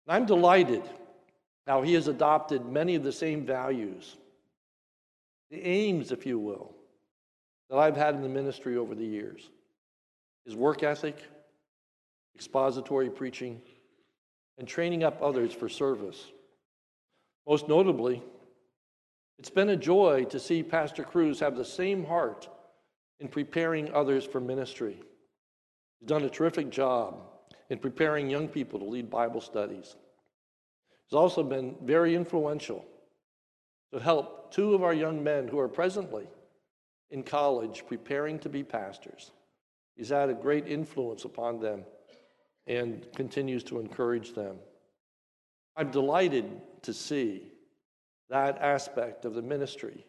And 0.07 0.17
I'm 0.17 0.27
delighted 0.27 0.83
how 1.67 1.83
he 1.83 1.95
has 1.95 2.09
adopted 2.09 2.67
many 2.67 2.95
of 2.95 3.03
the 3.03 3.13
same 3.13 3.47
values 3.47 4.17
the 5.51 5.65
aims, 5.65 6.11
if 6.11 6.27
you 6.27 6.39
will, 6.39 6.75
that 7.71 7.77
I've 7.77 7.97
had 7.97 8.15
in 8.17 8.23
the 8.23 8.29
ministry 8.29 8.77
over 8.77 8.95
the 8.95 9.05
years 9.05 9.51
is 10.47 10.57
work 10.57 10.83
ethic, 10.83 11.17
expository 12.35 13.09
preaching, 13.09 13.61
and 14.59 14.67
training 14.67 15.05
up 15.05 15.23
others 15.23 15.53
for 15.53 15.69
service. 15.69 16.27
Most 17.47 17.69
notably, 17.69 18.23
it's 19.39 19.51
been 19.51 19.69
a 19.69 19.77
joy 19.77 20.25
to 20.31 20.41
see 20.41 20.63
Pastor 20.63 21.03
Cruz 21.03 21.41
have 21.41 21.57
the 21.57 21.65
same 21.65 22.05
heart 22.05 22.49
in 23.21 23.29
preparing 23.29 23.93
others 23.93 24.25
for 24.25 24.41
ministry. 24.41 24.99
He's 26.01 26.09
done 26.09 26.25
a 26.25 26.31
terrific 26.31 26.71
job 26.71 27.21
in 27.71 27.79
preparing 27.79 28.31
young 28.31 28.49
people 28.49 28.79
to 28.79 28.85
lead 28.85 29.11
Bible 29.11 29.41
studies. 29.41 29.97
He's 31.07 31.17
also 31.17 31.43
been 31.43 31.77
very 31.83 32.15
influential 32.15 32.85
to 33.93 34.01
help 34.01 34.53
two 34.53 34.75
of 34.75 34.83
our 34.83 34.95
young 34.95 35.23
men 35.23 35.49
who 35.49 35.59
are 35.59 35.69
presently 35.69 36.27
in 37.11 37.23
college 37.23 37.85
preparing 37.87 38.39
to 38.41 38.49
be 38.49 38.63
pastors. 38.63 39.33
He's 39.97 40.09
had 40.09 40.31
a 40.31 40.35
great 40.35 40.67
influence 40.67 41.25
upon 41.25 41.61
them 41.61 41.85
and 42.67 43.07
continues 43.15 43.63
to 43.65 43.79
encourage 43.79 44.35
them. 44.35 44.57
I'm 45.77 45.91
delighted 45.91 46.51
to 46.85 46.93
see 46.93 47.43
that 48.31 48.59
aspect 48.59 49.25
of 49.25 49.35
the 49.35 49.43
ministry 49.43 50.07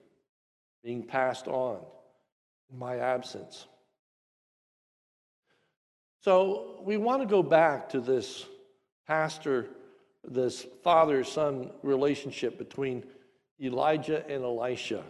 being 0.84 1.04
passed 1.04 1.48
on 1.48 1.80
in 2.72 2.80
my 2.80 2.98
absence. 2.98 3.66
So 6.22 6.82
we 6.84 6.98
want 6.98 7.22
to 7.22 7.28
go 7.28 7.44
back 7.44 7.90
to 7.90 8.00
this 8.00 8.46
pastor, 9.08 9.68
this 10.24 10.66
father 10.84 11.24
son 11.24 11.72
relationship 11.84 12.58
between 12.58 13.04
Elijah 13.62 14.26
and 14.28 14.44
Elisha. 14.44 15.04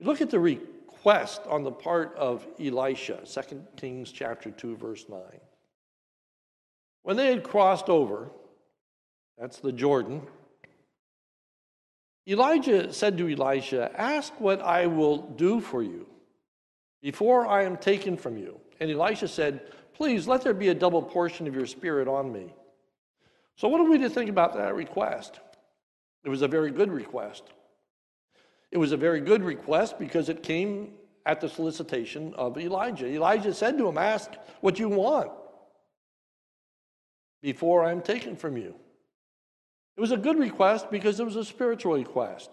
Look 0.00 0.20
at 0.20 0.30
the 0.30 0.38
request 0.38 1.40
on 1.48 1.64
the 1.64 1.72
part 1.72 2.14
of 2.16 2.46
Elisha, 2.60 3.22
2 3.24 3.62
Kings 3.76 4.12
chapter 4.12 4.50
2 4.50 4.76
verse 4.76 5.06
9. 5.08 5.20
When 7.02 7.16
they 7.16 7.28
had 7.30 7.42
crossed 7.42 7.88
over, 7.88 8.30
that's 9.38 9.60
the 9.60 9.72
Jordan, 9.72 10.22
Elijah 12.28 12.92
said 12.92 13.16
to 13.18 13.28
Elisha, 13.28 13.90
Ask 13.98 14.38
what 14.40 14.60
I 14.60 14.86
will 14.86 15.18
do 15.18 15.60
for 15.60 15.82
you 15.82 16.06
before 17.00 17.46
I 17.46 17.62
am 17.62 17.76
taken 17.76 18.16
from 18.16 18.36
you. 18.36 18.60
And 18.80 18.90
Elisha 18.90 19.28
said, 19.28 19.72
Please 19.94 20.28
let 20.28 20.42
there 20.42 20.54
be 20.54 20.68
a 20.68 20.74
double 20.74 21.02
portion 21.02 21.46
of 21.46 21.54
your 21.54 21.66
spirit 21.66 22.06
on 22.06 22.32
me. 22.32 22.52
So, 23.56 23.68
what 23.68 23.80
are 23.80 23.88
we 23.88 23.98
to 23.98 24.10
think 24.10 24.28
about 24.28 24.54
that 24.54 24.74
request? 24.74 25.40
It 26.24 26.28
was 26.28 26.42
a 26.42 26.48
very 26.48 26.70
good 26.70 26.92
request. 26.92 27.44
It 28.70 28.78
was 28.78 28.92
a 28.92 28.96
very 28.96 29.20
good 29.20 29.42
request 29.42 29.98
because 29.98 30.28
it 30.28 30.42
came 30.42 30.92
at 31.24 31.40
the 31.40 31.48
solicitation 31.48 32.34
of 32.34 32.58
Elijah. 32.58 33.06
Elijah 33.06 33.54
said 33.54 33.78
to 33.78 33.88
him, 33.88 33.98
Ask 33.98 34.30
what 34.60 34.78
you 34.78 34.88
want 34.88 35.30
before 37.40 37.84
I 37.84 37.92
am 37.92 38.02
taken 38.02 38.36
from 38.36 38.56
you. 38.56 38.74
It 39.98 40.00
was 40.00 40.12
a 40.12 40.16
good 40.16 40.38
request 40.38 40.92
because 40.92 41.18
it 41.18 41.24
was 41.24 41.34
a 41.34 41.44
spiritual 41.44 41.94
request. 41.94 42.52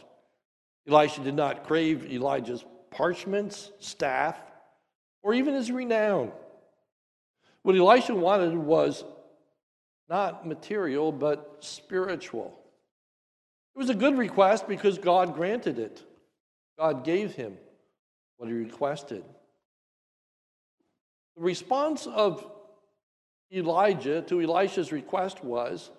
Elisha 0.89 1.21
did 1.21 1.35
not 1.35 1.67
crave 1.67 2.11
Elijah's 2.11 2.65
parchments, 2.89 3.71
staff, 3.77 4.35
or 5.21 5.35
even 5.35 5.53
his 5.53 5.69
renown. 5.69 6.31
What 7.61 7.75
Elisha 7.75 8.15
wanted 8.15 8.57
was 8.57 9.05
not 10.09 10.47
material, 10.47 11.11
but 11.11 11.57
spiritual. 11.59 12.57
It 13.75 13.77
was 13.77 13.91
a 13.91 13.95
good 13.95 14.17
request 14.17 14.67
because 14.67 14.97
God 14.97 15.35
granted 15.35 15.77
it. 15.77 16.01
God 16.79 17.03
gave 17.03 17.35
him 17.35 17.59
what 18.37 18.49
he 18.49 18.55
requested. 18.55 19.23
The 21.37 21.43
response 21.43 22.07
of 22.07 22.43
Elijah 23.53 24.23
to 24.23 24.41
Elisha's 24.41 24.91
request 24.91 25.43
was 25.43 25.91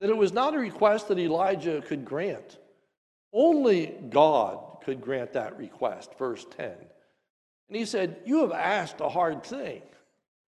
that 0.00 0.10
it 0.10 0.16
was 0.16 0.32
not 0.32 0.54
a 0.54 0.58
request 0.58 1.08
that 1.08 1.18
Elijah 1.18 1.82
could 1.82 2.04
grant. 2.04 2.58
Only 3.32 3.94
God 4.10 4.58
could 4.84 5.00
grant 5.00 5.32
that 5.32 5.58
request, 5.58 6.16
verse 6.18 6.46
10. 6.56 6.70
And 7.68 7.76
he 7.76 7.84
said, 7.84 8.18
You 8.24 8.40
have 8.42 8.52
asked 8.52 9.00
a 9.00 9.08
hard 9.08 9.44
thing. 9.44 9.82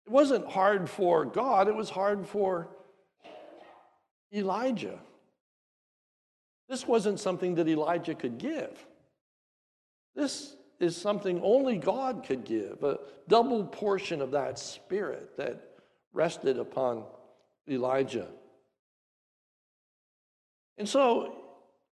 It 0.07 0.11
wasn't 0.11 0.51
hard 0.51 0.89
for 0.89 1.25
God, 1.25 1.69
it 1.69 1.75
was 1.75 1.91
hard 1.91 2.27
for 2.27 2.69
Elijah. 4.33 4.99
This 6.69 6.87
wasn't 6.87 7.21
something 7.21 7.57
that 7.57 7.69
Elijah 7.69 8.15
could 8.15 8.39
give. 8.39 8.87
This 10.17 10.57
is 10.81 10.97
something 10.97 11.41
only 11.43 11.77
God 11.79 12.25
could 12.27 12.45
give 12.45 12.83
a 12.83 12.99
double 13.29 13.65
portion 13.65 14.21
of 14.21 14.33
that 14.33 14.59
spirit 14.59 15.37
that 15.37 15.61
rested 16.13 16.59
upon 16.59 17.05
Elijah. 17.69 18.29
And 20.79 20.89
so 20.89 21.37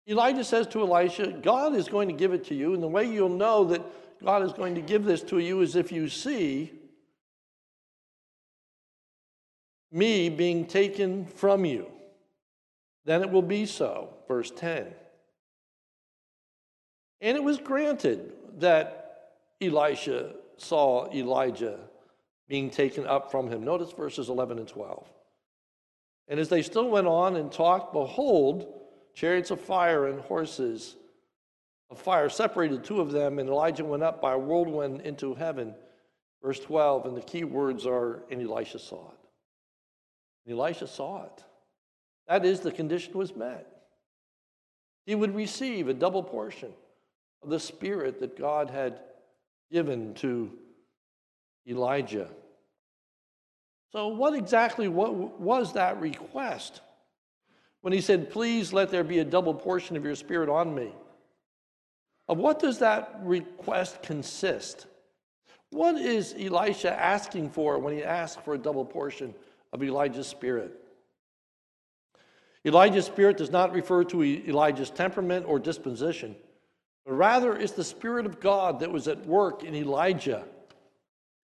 Elijah 0.08 0.44
says 0.44 0.66
to 0.68 0.80
Elisha, 0.80 1.32
God 1.42 1.74
is 1.74 1.88
going 1.88 2.08
to 2.08 2.14
give 2.14 2.32
it 2.32 2.44
to 2.44 2.54
you, 2.54 2.74
and 2.74 2.82
the 2.82 2.88
way 2.88 3.04
you'll 3.04 3.28
know 3.28 3.64
that 3.64 3.82
God 4.22 4.42
is 4.42 4.52
going 4.52 4.74
to 4.76 4.80
give 4.80 5.04
this 5.04 5.22
to 5.24 5.38
you 5.38 5.60
is 5.60 5.76
if 5.76 5.90
you 5.90 6.08
see 6.08 6.72
me 9.90 10.28
being 10.28 10.66
taken 10.66 11.26
from 11.26 11.64
you. 11.64 11.86
Then 13.04 13.22
it 13.22 13.30
will 13.30 13.42
be 13.42 13.66
so. 13.66 14.14
Verse 14.28 14.50
10. 14.50 14.86
And 17.20 17.36
it 17.36 17.42
was 17.42 17.58
granted 17.58 18.32
that 18.58 19.30
Elisha 19.60 20.34
saw 20.58 21.10
Elijah 21.12 21.78
being 22.48 22.70
taken 22.70 23.06
up 23.06 23.30
from 23.30 23.50
him. 23.50 23.64
Notice 23.64 23.92
verses 23.92 24.28
11 24.28 24.58
and 24.58 24.68
12. 24.68 25.06
And 26.28 26.40
as 26.40 26.48
they 26.48 26.62
still 26.62 26.88
went 26.88 27.06
on 27.06 27.36
and 27.36 27.52
talked, 27.52 27.92
behold, 27.92 28.66
chariots 29.14 29.50
of 29.50 29.60
fire 29.60 30.06
and 30.06 30.20
horses 30.20 30.96
of 31.90 31.98
fire 31.98 32.28
separated 32.28 32.82
two 32.82 33.00
of 33.00 33.12
them, 33.12 33.38
and 33.38 33.48
Elijah 33.48 33.84
went 33.84 34.02
up 34.02 34.20
by 34.20 34.32
a 34.32 34.38
whirlwind 34.38 35.02
into 35.02 35.34
heaven. 35.34 35.74
Verse 36.42 36.58
12, 36.60 37.06
and 37.06 37.16
the 37.16 37.22
key 37.22 37.44
words 37.44 37.86
are, 37.86 38.24
and 38.30 38.42
Elisha 38.42 38.78
saw 38.78 39.08
it. 39.10 39.28
And 40.44 40.58
Elisha 40.58 40.86
saw 40.86 41.24
it. 41.24 41.44
That 42.28 42.44
is, 42.44 42.60
the 42.60 42.72
condition 42.72 43.14
was 43.14 43.34
met. 43.34 43.66
He 45.06 45.14
would 45.14 45.34
receive 45.34 45.88
a 45.88 45.94
double 45.94 46.22
portion 46.22 46.72
of 47.42 47.50
the 47.50 47.60
Spirit 47.60 48.18
that 48.20 48.36
God 48.36 48.70
had 48.70 49.00
given 49.70 50.14
to 50.14 50.52
Elijah. 51.68 52.28
So, 53.96 54.08
what 54.08 54.34
exactly 54.34 54.88
what 54.88 55.40
was 55.40 55.72
that 55.72 55.98
request? 56.02 56.82
When 57.80 57.94
he 57.94 58.02
said, 58.02 58.28
Please 58.28 58.70
let 58.74 58.90
there 58.90 59.02
be 59.02 59.20
a 59.20 59.24
double 59.24 59.54
portion 59.54 59.96
of 59.96 60.04
your 60.04 60.14
Spirit 60.14 60.50
on 60.50 60.74
me. 60.74 60.92
Of 62.28 62.36
what 62.36 62.58
does 62.58 62.80
that 62.80 63.18
request 63.22 64.02
consist? 64.02 64.86
What 65.70 65.94
is 65.94 66.34
Elisha 66.38 66.92
asking 66.92 67.48
for 67.48 67.78
when 67.78 67.94
he 67.94 68.04
asks 68.04 68.38
for 68.44 68.52
a 68.52 68.58
double 68.58 68.84
portion 68.84 69.34
of 69.72 69.82
Elijah's 69.82 70.26
spirit? 70.26 70.78
Elijah's 72.66 73.06
spirit 73.06 73.38
does 73.38 73.50
not 73.50 73.72
refer 73.72 74.04
to 74.04 74.22
Elijah's 74.22 74.90
temperament 74.90 75.46
or 75.48 75.58
disposition, 75.58 76.36
but 77.06 77.14
rather 77.14 77.56
it's 77.56 77.72
the 77.72 77.82
Spirit 77.82 78.26
of 78.26 78.40
God 78.40 78.80
that 78.80 78.92
was 78.92 79.08
at 79.08 79.24
work 79.24 79.64
in 79.64 79.74
Elijah. 79.74 80.44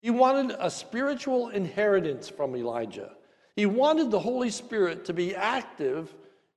He 0.01 0.11
wanted 0.11 0.57
a 0.59 0.71
spiritual 0.71 1.49
inheritance 1.49 2.29
from 2.29 2.55
Elijah. 2.55 3.13
He 3.57 3.67
wanted 3.67 4.11
the 4.11 4.21
Holy 4.21 4.51
Spirit 4.51 5.05
to 5.07 5.13
be 5.13 5.35
active 5.35 6.15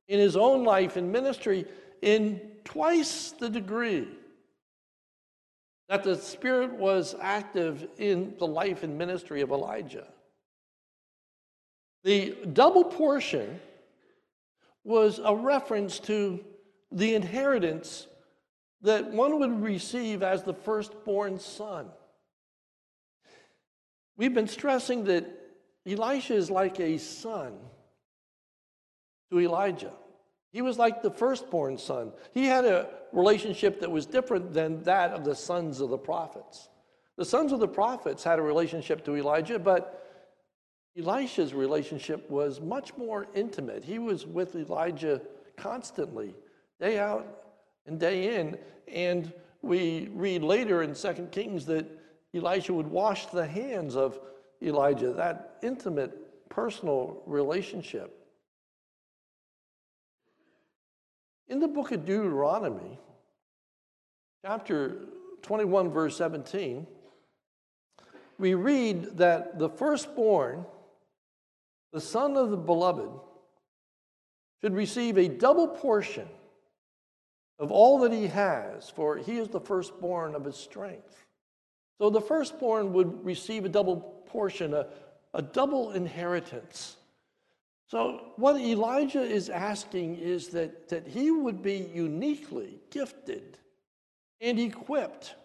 in 0.08 0.20
his 0.20 0.36
own 0.36 0.64
life 0.64 0.98
and 0.98 1.12
ministry 1.12 1.66
in 2.02 2.42
twice 2.64 3.32
the 3.32 3.50
degree 3.50 4.08
that 5.90 6.04
the 6.04 6.16
Spirit 6.16 6.72
was 6.74 7.16
active 7.20 7.88
in 7.98 8.36
the 8.38 8.48
life 8.48 8.84
and 8.84 8.98
ministry 8.98 9.42
of 9.42 9.52
Elijah. 9.52 10.08
The 12.04 12.36
double 12.54 12.84
portion 12.84 13.60
was 14.84 15.20
a 15.24 15.36
reference 15.36 16.00
to 16.00 16.44
the 16.92 17.14
inheritance 17.14 18.08
that 18.82 19.12
one 19.12 19.40
would 19.40 19.62
receive 19.62 20.24
as 20.24 20.44
the 20.44 20.54
firstborn 20.54 21.40
son. 21.40 21.90
We've 24.22 24.32
been 24.32 24.48
stressing 24.48 25.06
that 25.06 25.26
Elisha 25.84 26.36
is 26.36 26.52
like 26.52 26.80
a 26.80 27.00
son 27.00 27.54
to 29.32 29.40
Elijah. 29.40 29.94
He 30.52 30.62
was 30.62 30.78
like 30.78 31.02
the 31.02 31.10
firstborn 31.10 31.80
son. 31.80 32.12
He 32.32 32.46
had 32.46 32.64
a 32.64 32.88
relationship 33.14 33.80
that 33.80 33.90
was 33.90 34.06
different 34.06 34.54
than 34.54 34.84
that 34.84 35.10
of 35.10 35.26
the 35.26 35.34
sons 35.34 35.82
of 35.82 35.90
the 35.90 35.98
prophets. 35.98 36.70
The 37.18 37.26
sons 37.26 37.52
of 37.52 37.60
the 37.60 37.68
prophets 37.68 38.24
had 38.24 38.38
a 38.38 38.44
relationship 38.44 39.04
to 39.06 39.16
Elijah, 39.16 39.58
but 39.58 40.08
Elisha's 40.96 41.56
relationship 41.56 42.30
was 42.30 42.62
much 42.62 42.96
more 42.96 43.26
intimate. 43.34 43.84
He 43.84 43.98
was 43.98 44.28
with 44.28 44.56
Elijah 44.56 45.20
constantly, 45.58 46.36
day 46.80 47.00
out 47.00 47.26
and 47.88 48.00
day 48.00 48.40
in. 48.40 48.60
And 48.88 49.34
we 49.64 50.12
read 50.14 50.44
later 50.44 50.84
in 50.84 50.94
2 50.94 51.30
Kings 51.32 51.66
that 51.66 51.88
Elisha 52.34 52.74
would 52.74 52.88
wash 52.88 53.26
the 53.28 53.46
hands 53.46 53.96
of 53.96 54.20
Elijah, 54.62 55.14
that 55.14 55.58
intimate, 55.64 56.50
personal 56.50 57.22
relationship. 57.26 58.18
In 61.48 61.60
the 61.60 61.68
book 61.68 61.92
of 61.92 62.06
Deuteronomy, 62.06 63.00
chapter 64.46 65.08
21, 65.42 65.92
verse 65.92 66.16
17, 66.16 66.88
we 68.38 68.54
read 68.54 69.18
that 69.18 69.60
the 69.60 69.70
firstborn 69.70 70.66
the 71.92 72.02
son 72.02 72.38
of 72.38 72.52
the 72.52 72.58
beloved 72.58 73.12
should 74.62 74.74
receive 74.74 75.18
a 75.18 75.28
double 75.28 75.68
portion 75.68 76.28
of 77.60 77.72
all 77.72 78.00
that 78.00 78.14
he 78.14 78.28
has, 78.28 78.90
for 78.90 79.18
he 79.18 79.38
is 79.38 79.50
the 79.50 79.60
firstborn 79.60 80.34
of 80.34 80.46
his 80.46 80.56
strength. 80.56 81.26
So 82.02 82.10
the 82.10 82.20
firstborn 82.20 82.94
would 82.94 83.24
receive 83.24 83.64
a 83.64 83.70
double 83.70 83.98
portion, 84.26 84.74
a, 84.74 84.88
a 85.36 85.42
double 85.44 85.92
inheritance. 85.92 86.98
So, 87.86 88.32
what 88.38 88.60
Elijah 88.60 89.22
is 89.22 89.52
asking 89.52 90.16
is 90.16 90.48
that, 90.48 90.90
that 90.90 91.06
he 91.06 91.30
would 91.30 91.62
be 91.62 91.92
uniquely 91.94 92.80
gifted 92.90 93.60
and 94.40 94.60
equipped 94.60 95.36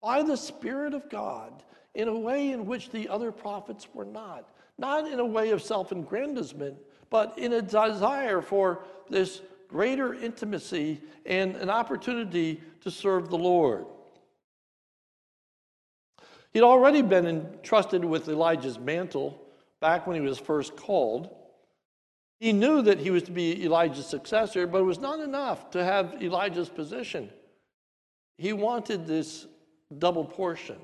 by 0.00 0.22
the 0.22 0.36
Spirit 0.36 0.94
of 0.94 1.10
God 1.10 1.64
in 1.96 2.06
a 2.06 2.16
way 2.16 2.52
in 2.52 2.64
which 2.66 2.90
the 2.90 3.08
other 3.08 3.32
prophets 3.32 3.88
were 3.92 4.04
not 4.04 4.48
not 4.78 5.10
in 5.10 5.18
a 5.18 5.26
way 5.26 5.50
of 5.50 5.60
self 5.60 5.90
aggrandizement, 5.90 6.76
but 7.10 7.36
in 7.36 7.54
a 7.54 7.60
desire 7.60 8.40
for 8.40 8.84
this 9.10 9.42
greater 9.66 10.14
intimacy 10.14 11.00
and 11.26 11.56
an 11.56 11.70
opportunity 11.70 12.60
to 12.82 12.90
serve 12.92 13.30
the 13.30 13.36
Lord. 13.36 13.84
He'd 16.52 16.62
already 16.62 17.02
been 17.02 17.26
entrusted 17.26 18.04
with 18.04 18.28
Elijah's 18.28 18.78
mantle 18.78 19.40
back 19.80 20.06
when 20.06 20.16
he 20.16 20.22
was 20.22 20.38
first 20.38 20.76
called. 20.76 21.34
He 22.40 22.52
knew 22.52 22.82
that 22.82 22.98
he 22.98 23.10
was 23.10 23.24
to 23.24 23.32
be 23.32 23.64
Elijah's 23.64 24.06
successor, 24.06 24.66
but 24.66 24.78
it 24.78 24.84
was 24.84 25.00
not 25.00 25.20
enough 25.20 25.70
to 25.70 25.84
have 25.84 26.22
Elijah's 26.22 26.68
position. 26.68 27.30
He 28.38 28.52
wanted 28.52 29.06
this 29.06 29.46
double 29.98 30.24
portion. 30.24 30.76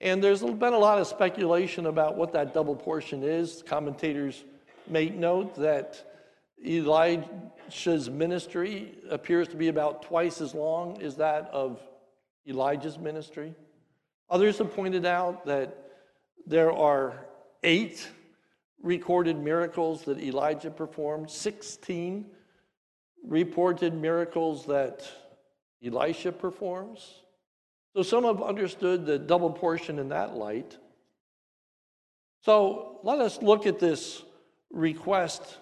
And 0.00 0.22
there's 0.24 0.42
been 0.42 0.72
a 0.72 0.78
lot 0.78 0.98
of 0.98 1.06
speculation 1.06 1.86
about 1.86 2.16
what 2.16 2.32
that 2.32 2.54
double 2.54 2.74
portion 2.74 3.22
is. 3.22 3.62
Commentators 3.66 4.44
make 4.88 5.14
note 5.14 5.54
that 5.56 6.04
Elijah's 6.64 8.10
ministry 8.10 8.98
appears 9.10 9.48
to 9.48 9.56
be 9.56 9.68
about 9.68 10.02
twice 10.02 10.40
as 10.40 10.54
long 10.54 11.00
as 11.02 11.16
that 11.16 11.48
of 11.52 11.80
Elijah's 12.48 12.98
ministry. 12.98 13.54
Others 14.32 14.56
have 14.58 14.74
pointed 14.74 15.04
out 15.04 15.44
that 15.44 15.76
there 16.46 16.72
are 16.72 17.26
eight 17.62 18.08
recorded 18.82 19.36
miracles 19.36 20.06
that 20.06 20.18
Elijah 20.18 20.70
performed, 20.70 21.30
16 21.30 22.24
reported 23.22 23.92
miracles 23.92 24.64
that 24.64 25.06
Elisha 25.84 26.32
performs. 26.32 27.12
So 27.94 28.02
some 28.02 28.24
have 28.24 28.42
understood 28.42 29.04
the 29.04 29.18
double 29.18 29.50
portion 29.50 29.98
in 29.98 30.08
that 30.08 30.34
light. 30.34 30.78
So 32.42 33.00
let 33.02 33.18
us 33.18 33.42
look 33.42 33.66
at 33.66 33.78
this 33.78 34.22
request 34.70 35.58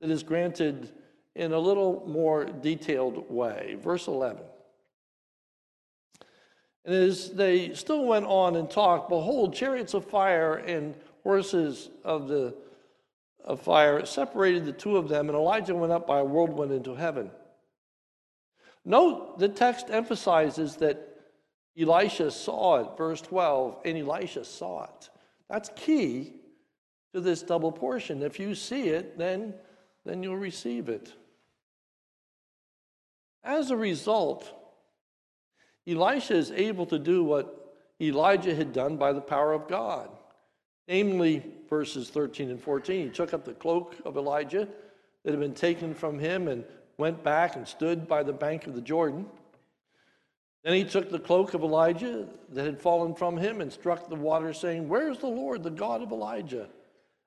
that 0.00 0.10
is 0.10 0.22
granted 0.22 0.90
in 1.34 1.52
a 1.52 1.58
little 1.58 2.02
more 2.06 2.46
detailed 2.46 3.30
way. 3.30 3.76
Verse 3.78 4.06
11. 4.06 4.42
And 6.86 6.94
as 6.94 7.30
they 7.32 7.74
still 7.74 8.04
went 8.06 8.26
on 8.26 8.56
and 8.56 8.70
talked, 8.70 9.10
behold, 9.10 9.54
chariots 9.54 9.92
of 9.92 10.06
fire 10.06 10.54
and 10.54 10.94
horses 11.22 11.90
of 12.04 12.28
the 12.28 12.54
of 13.44 13.60
fire 13.60 14.04
separated 14.04 14.64
the 14.64 14.72
two 14.72 14.96
of 14.96 15.08
them, 15.08 15.28
and 15.28 15.36
Elijah 15.36 15.74
went 15.74 15.92
up 15.92 16.04
by 16.06 16.18
a 16.18 16.24
whirlwind 16.24 16.72
into 16.72 16.96
heaven. 16.96 17.30
Note 18.84 19.38
the 19.38 19.48
text 19.48 19.86
emphasizes 19.88 20.76
that 20.76 21.16
Elisha 21.78 22.30
saw 22.30 22.80
it, 22.80 22.96
verse 22.96 23.20
12, 23.20 23.82
and 23.84 23.98
Elisha 23.98 24.44
saw 24.44 24.84
it. 24.84 25.10
That's 25.48 25.70
key 25.76 26.32
to 27.14 27.20
this 27.20 27.42
double 27.42 27.70
portion. 27.70 28.22
If 28.22 28.40
you 28.40 28.54
see 28.54 28.88
it, 28.88 29.16
then 29.16 29.54
then 30.06 30.22
you'll 30.22 30.36
receive 30.36 30.88
it. 30.88 31.12
As 33.42 33.70
a 33.70 33.76
result, 33.76 34.50
Elisha 35.88 36.34
is 36.34 36.50
able 36.50 36.86
to 36.86 36.98
do 36.98 37.22
what 37.22 37.74
Elijah 38.00 38.54
had 38.54 38.72
done 38.72 38.96
by 38.96 39.12
the 39.12 39.20
power 39.20 39.52
of 39.52 39.68
God. 39.68 40.10
Namely, 40.88 41.42
verses 41.68 42.10
13 42.10 42.50
and 42.50 42.60
14. 42.60 43.06
He 43.06 43.10
took 43.10 43.32
up 43.32 43.44
the 43.44 43.54
cloak 43.54 43.96
of 44.04 44.16
Elijah 44.16 44.68
that 45.24 45.30
had 45.30 45.40
been 45.40 45.54
taken 45.54 45.94
from 45.94 46.18
him 46.18 46.48
and 46.48 46.64
went 46.98 47.22
back 47.22 47.56
and 47.56 47.66
stood 47.66 48.06
by 48.06 48.22
the 48.22 48.32
bank 48.32 48.66
of 48.66 48.74
the 48.74 48.80
Jordan. 48.80 49.26
Then 50.62 50.74
he 50.74 50.84
took 50.84 51.10
the 51.10 51.18
cloak 51.18 51.54
of 51.54 51.62
Elijah 51.62 52.26
that 52.52 52.64
had 52.64 52.80
fallen 52.80 53.14
from 53.14 53.36
him 53.36 53.60
and 53.60 53.72
struck 53.72 54.08
the 54.08 54.16
water, 54.16 54.52
saying, 54.52 54.88
Where's 54.88 55.18
the 55.18 55.28
Lord, 55.28 55.62
the 55.62 55.70
God 55.70 56.02
of 56.02 56.10
Elijah? 56.10 56.68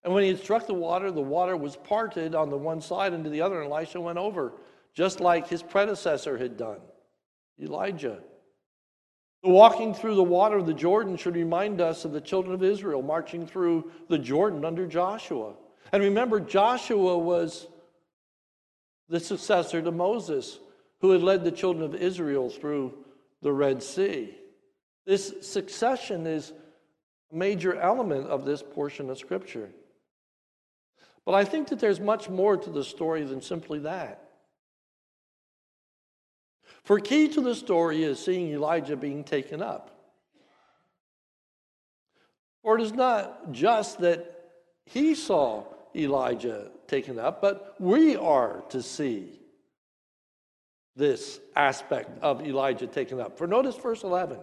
And 0.03 0.13
when 0.13 0.23
he 0.23 0.29
had 0.29 0.39
struck 0.39 0.67
the 0.67 0.73
water, 0.73 1.11
the 1.11 1.21
water 1.21 1.57
was 1.57 1.75
parted 1.75 2.35
on 2.35 2.49
the 2.49 2.57
one 2.57 2.81
side 2.81 3.13
and 3.13 3.23
to 3.23 3.29
the 3.29 3.41
other, 3.41 3.61
and 3.61 3.71
Elisha 3.71 3.99
went 3.99 4.17
over, 4.17 4.53
just 4.93 5.19
like 5.19 5.47
his 5.47 5.63
predecessor 5.63 6.37
had 6.37 6.57
done, 6.57 6.79
Elijah. 7.61 8.19
The 9.43 9.49
walking 9.49 9.93
through 9.93 10.15
the 10.15 10.23
water 10.23 10.57
of 10.57 10.65
the 10.65 10.73
Jordan 10.73 11.15
should 11.15 11.35
remind 11.35 11.79
us 11.79 12.03
of 12.03 12.11
the 12.11 12.19
children 12.19 12.53
of 12.53 12.63
Israel 12.63 13.01
marching 13.01 13.47
through 13.47 13.91
the 14.09 14.17
Jordan 14.17 14.65
under 14.65 14.85
Joshua. 14.85 15.53
And 15.93 16.03
remember, 16.03 16.39
Joshua 16.39 17.17
was 17.17 17.67
the 19.07 19.19
successor 19.19 19.81
to 19.81 19.91
Moses, 19.91 20.59
who 21.01 21.11
had 21.11 21.21
led 21.21 21.43
the 21.43 21.51
children 21.51 21.85
of 21.85 21.95
Israel 21.95 22.49
through 22.49 22.93
the 23.41 23.51
Red 23.53 23.81
Sea. 23.81 24.35
This 25.05 25.33
succession 25.41 26.27
is 26.27 26.51
a 27.31 27.35
major 27.35 27.75
element 27.79 28.27
of 28.27 28.45
this 28.45 28.61
portion 28.61 29.09
of 29.09 29.17
Scripture. 29.17 29.69
But 31.25 31.33
I 31.35 31.45
think 31.45 31.69
that 31.69 31.79
there's 31.79 31.99
much 31.99 32.29
more 32.29 32.57
to 32.57 32.69
the 32.69 32.83
story 32.83 33.23
than 33.23 33.41
simply 33.41 33.79
that. 33.79 34.28
For 36.83 36.99
key 36.99 37.27
to 37.29 37.41
the 37.41 37.55
story 37.55 38.03
is 38.03 38.23
seeing 38.23 38.51
Elijah 38.51 38.95
being 38.95 39.23
taken 39.23 39.61
up. 39.61 39.91
For 42.63 42.77
it 42.77 42.81
is 42.81 42.93
not 42.93 43.51
just 43.51 43.99
that 43.99 44.51
he 44.85 45.15
saw 45.15 45.65
Elijah 45.95 46.71
taken 46.87 47.19
up, 47.19 47.41
but 47.41 47.75
we 47.79 48.15
are 48.15 48.63
to 48.69 48.81
see 48.81 49.39
this 50.95 51.39
aspect 51.55 52.21
of 52.21 52.45
Elijah 52.45 52.87
taken 52.87 53.19
up. 53.19 53.37
For 53.37 53.47
notice 53.47 53.75
verse 53.75 54.03
11. 54.03 54.39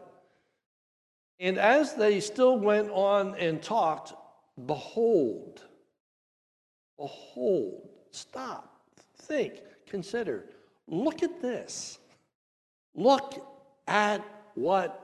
And 1.39 1.59
as 1.59 1.95
they 1.95 2.21
still 2.21 2.59
went 2.59 2.91
on 2.91 3.35
and 3.35 3.63
talked, 3.63 4.15
behold, 4.65 5.63
behold, 6.97 7.91
stop, 8.11 8.81
think, 9.19 9.61
consider, 9.87 10.47
look 10.87 11.23
at 11.23 11.43
this. 11.43 11.99
Look 12.97 13.47
at 13.87 14.25
what 14.55 15.03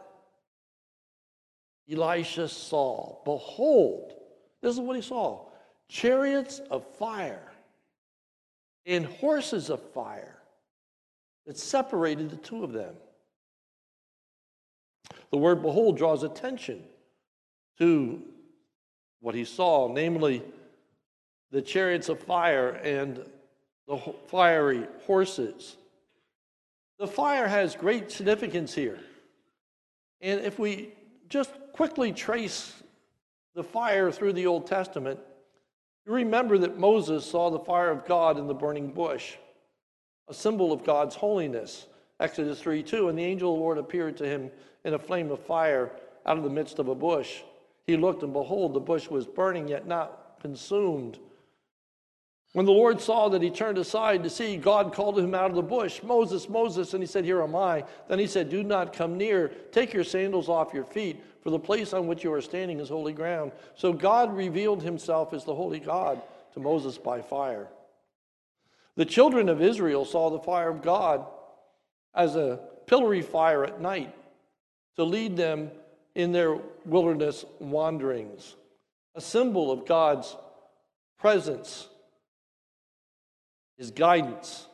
Elisha 1.90 2.48
saw. 2.48 3.22
Behold, 3.24 4.14
this 4.62 4.74
is 4.74 4.81
what 4.81 4.96
he 4.96 5.02
saw 5.02 5.46
chariots 5.88 6.59
of 6.70 6.87
fire 6.96 7.52
and 8.87 9.05
horses 9.05 9.68
of 9.68 9.81
fire 9.92 10.38
that 11.46 11.59
separated 11.59 12.31
the 12.31 12.37
two 12.37 12.64
of 12.64 12.72
them. 12.72 12.94
The 15.31 15.37
word 15.37 15.61
behold 15.61 15.98
draws 15.98 16.22
attention 16.22 16.83
to 17.78 18.22
what 19.20 19.35
he 19.35 19.44
saw, 19.44 19.92
namely 19.92 20.42
the 21.50 21.61
chariots 21.61 22.09
of 22.09 22.20
fire 22.20 22.70
and 22.70 23.22
the 23.87 23.98
fiery 24.28 24.87
horses. 25.07 25.76
The 27.03 27.09
fire 27.09 27.49
has 27.49 27.75
great 27.75 28.12
significance 28.12 28.73
here. 28.73 29.01
And 30.21 30.41
if 30.43 30.61
we 30.61 30.91
just 31.29 31.51
quickly 31.73 32.12
trace 32.12 32.81
the 33.57 33.65
fire 33.65 34.12
through 34.12 34.35
the 34.35 34.47
Old 34.47 34.69
Testament, 34.69 35.19
you 36.07 36.12
remember 36.12 36.59
that 36.59 36.79
Moses 36.79 37.29
saw 37.29 37.51
the 37.51 37.59
fire 37.59 37.91
of 37.91 38.07
God 38.07 38.38
in 38.38 38.47
the 38.47 38.55
burning 38.55 38.93
bush, 38.93 39.35
a 40.29 40.33
symbol 40.33 40.73
of 40.73 40.85
God's 40.85 41.17
holiness. 41.17 41.88
Exodus 42.21 42.61
3 42.61 42.85
2. 42.85 43.09
And 43.09 43.19
the 43.19 43.25
angel 43.25 43.53
of 43.53 43.59
the 43.59 43.65
Lord 43.65 43.79
appeared 43.79 44.17
to 44.19 44.25
him 44.25 44.49
in 44.85 44.95
a 44.95 44.99
flame 45.01 45.33
of 45.33 45.41
fire 45.41 45.91
out 46.25 46.38
of 46.38 46.45
the 46.45 46.51
midst 46.51 46.79
of 46.79 46.87
a 46.87 46.95
bush. 46.95 47.41
He 47.85 47.97
looked, 47.97 48.23
and 48.23 48.33
behold, 48.33 48.75
the 48.75 48.81
bush 48.81 49.09
was 49.09 49.27
burning, 49.27 49.67
yet 49.67 49.88
not 49.88 50.38
consumed. 50.41 51.19
When 52.53 52.67
the 52.67 52.73
Lord 52.73 53.01
saw 53.01 53.31
that 53.31 53.41
he 53.41 53.51
turned 53.51 53.79
aside 53.79 54.23
to 54.23 54.31
see, 54.31 54.59
God 54.59 54.93
called 54.93 55.19
him 55.19 55.35
out 55.35 55.49
of 55.49 55.57
the 55.57 55.62
bush, 55.62 56.03
Moses, 56.03 56.51
Moses, 56.51 56.93
and 56.93 57.03
he 57.03 57.07
said, 57.07 57.25
Here 57.25 57.43
am 57.43 57.57
I. 57.57 57.85
Then 58.09 58.19
he 58.19 58.27
said, 58.27 58.51
Do 58.51 58.62
not 58.62 58.93
come 58.93 59.17
near. 59.17 59.49
Take 59.71 59.95
your 59.95 60.05
sandals 60.05 60.51
off 60.51 60.75
your 60.75 60.85
feet, 60.85 61.23
for 61.43 61.49
the 61.49 61.59
place 61.59 61.95
on 61.95 62.07
which 62.07 62.23
you 62.23 62.33
are 62.33 62.43
standing 62.43 62.79
is 62.79 62.91
holy 62.91 63.15
ground. 63.15 63.53
So 63.75 63.93
God 63.95 64.37
revealed 64.37 64.83
himself 64.83 65.33
as 65.33 65.45
the 65.45 65.55
holy 65.55 65.81
God 65.81 66.21
to 66.53 66.61
Moses 66.61 66.99
by 66.99 67.23
fire. 67.23 67.69
The 68.97 69.07
children 69.07 69.49
of 69.49 69.62
Israel 69.62 70.05
saw 70.05 70.29
the 70.29 70.38
fire 70.38 70.69
of 70.69 70.83
God 70.83 71.25
as 72.15 72.37
a 72.37 72.61
pillory 72.87 73.23
fire 73.23 73.65
at 73.65 73.81
night 73.81 74.15
to 74.97 75.05
lead 75.05 75.38
them 75.38 75.71
in 76.15 76.33
their 76.33 76.59
wilderness 76.85 77.47
wanderings, 77.59 78.57
a 79.15 79.23
symbol 79.23 79.71
of 79.71 79.87
God's 79.87 80.37
presence 81.19 81.88
his 83.83 83.90
guidance, 83.90 84.68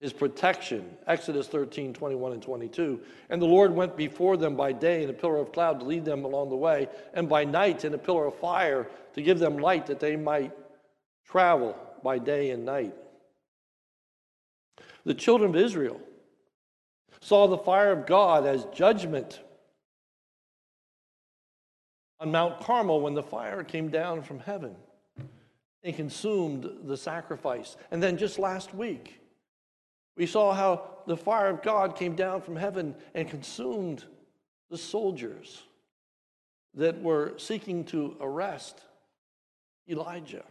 his 0.00 0.14
protection. 0.14 0.96
Exodus 1.06 1.46
13, 1.48 1.92
21 1.92 2.32
and 2.32 2.42
22. 2.42 2.98
And 3.28 3.42
the 3.42 3.46
Lord 3.46 3.74
went 3.74 3.94
before 3.94 4.38
them 4.38 4.56
by 4.56 4.72
day 4.72 5.02
in 5.02 5.10
a 5.10 5.12
pillar 5.12 5.36
of 5.36 5.52
cloud 5.52 5.80
to 5.80 5.84
lead 5.84 6.06
them 6.06 6.24
along 6.24 6.48
the 6.48 6.56
way, 6.56 6.88
and 7.12 7.28
by 7.28 7.44
night 7.44 7.84
in 7.84 7.92
a 7.92 7.98
pillar 7.98 8.24
of 8.24 8.34
fire 8.36 8.88
to 9.12 9.20
give 9.20 9.38
them 9.38 9.58
light 9.58 9.84
that 9.88 10.00
they 10.00 10.16
might 10.16 10.50
travel 11.26 11.76
by 12.02 12.18
day 12.18 12.52
and 12.52 12.64
night. 12.64 12.94
The 15.04 15.12
children 15.12 15.50
of 15.50 15.56
Israel 15.56 16.00
saw 17.20 17.48
the 17.48 17.58
fire 17.58 17.92
of 17.92 18.06
God 18.06 18.46
as 18.46 18.64
judgment 18.72 19.40
on 22.18 22.32
Mount 22.32 22.60
Carmel 22.60 23.02
when 23.02 23.12
the 23.12 23.22
fire 23.22 23.62
came 23.62 23.90
down 23.90 24.22
from 24.22 24.38
heaven 24.38 24.74
and 25.82 25.96
consumed 25.96 26.68
the 26.84 26.96
sacrifice. 26.96 27.76
And 27.90 28.02
then 28.02 28.16
just 28.16 28.38
last 28.38 28.74
week, 28.74 29.20
we 30.16 30.26
saw 30.26 30.52
how 30.52 30.88
the 31.06 31.16
fire 31.16 31.48
of 31.48 31.62
God 31.62 31.96
came 31.96 32.14
down 32.14 32.42
from 32.42 32.56
heaven 32.56 32.94
and 33.14 33.28
consumed 33.28 34.04
the 34.70 34.78
soldiers 34.78 35.62
that 36.74 37.00
were 37.02 37.34
seeking 37.36 37.84
to 37.86 38.16
arrest 38.20 38.80
Elijah, 39.88 40.44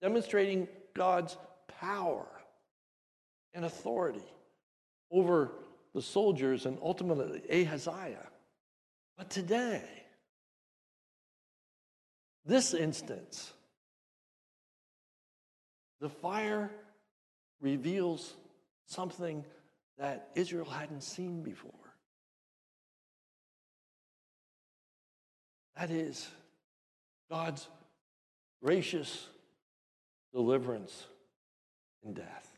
demonstrating 0.00 0.68
God's 0.94 1.36
power 1.80 2.26
and 3.54 3.64
authority 3.64 4.24
over 5.10 5.52
the 5.94 6.02
soldiers 6.02 6.66
and 6.66 6.78
ultimately 6.82 7.42
Ahaziah. 7.50 8.28
But 9.16 9.30
today, 9.30 9.84
this 12.44 12.74
instance, 12.74 13.52
the 16.02 16.08
fire 16.08 16.68
reveals 17.60 18.34
something 18.86 19.44
that 19.98 20.30
Israel 20.34 20.68
hadn't 20.68 21.04
seen 21.04 21.44
before. 21.44 21.70
That 25.76 25.90
is 25.90 26.28
God's 27.30 27.68
gracious 28.64 29.28
deliverance 30.34 31.06
in 32.04 32.14
death. 32.14 32.48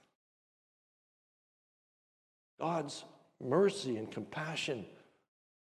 God's 2.58 3.04
mercy 3.42 3.98
and 3.98 4.10
compassion 4.10 4.86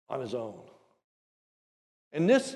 on 0.09 0.21
his 0.21 0.33
own. 0.33 0.61
And 2.13 2.31
this, 2.31 2.55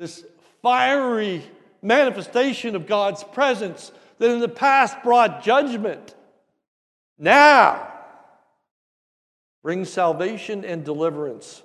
this 0.00 0.24
fiery 0.62 1.44
manifestation 1.82 2.76
of 2.76 2.86
God's 2.86 3.24
presence 3.24 3.92
that 4.18 4.30
in 4.30 4.40
the 4.40 4.48
past 4.48 5.02
brought 5.02 5.42
judgment, 5.42 6.14
now 7.18 7.88
brings 9.62 9.90
salvation 9.90 10.64
and 10.64 10.84
deliverance 10.84 11.62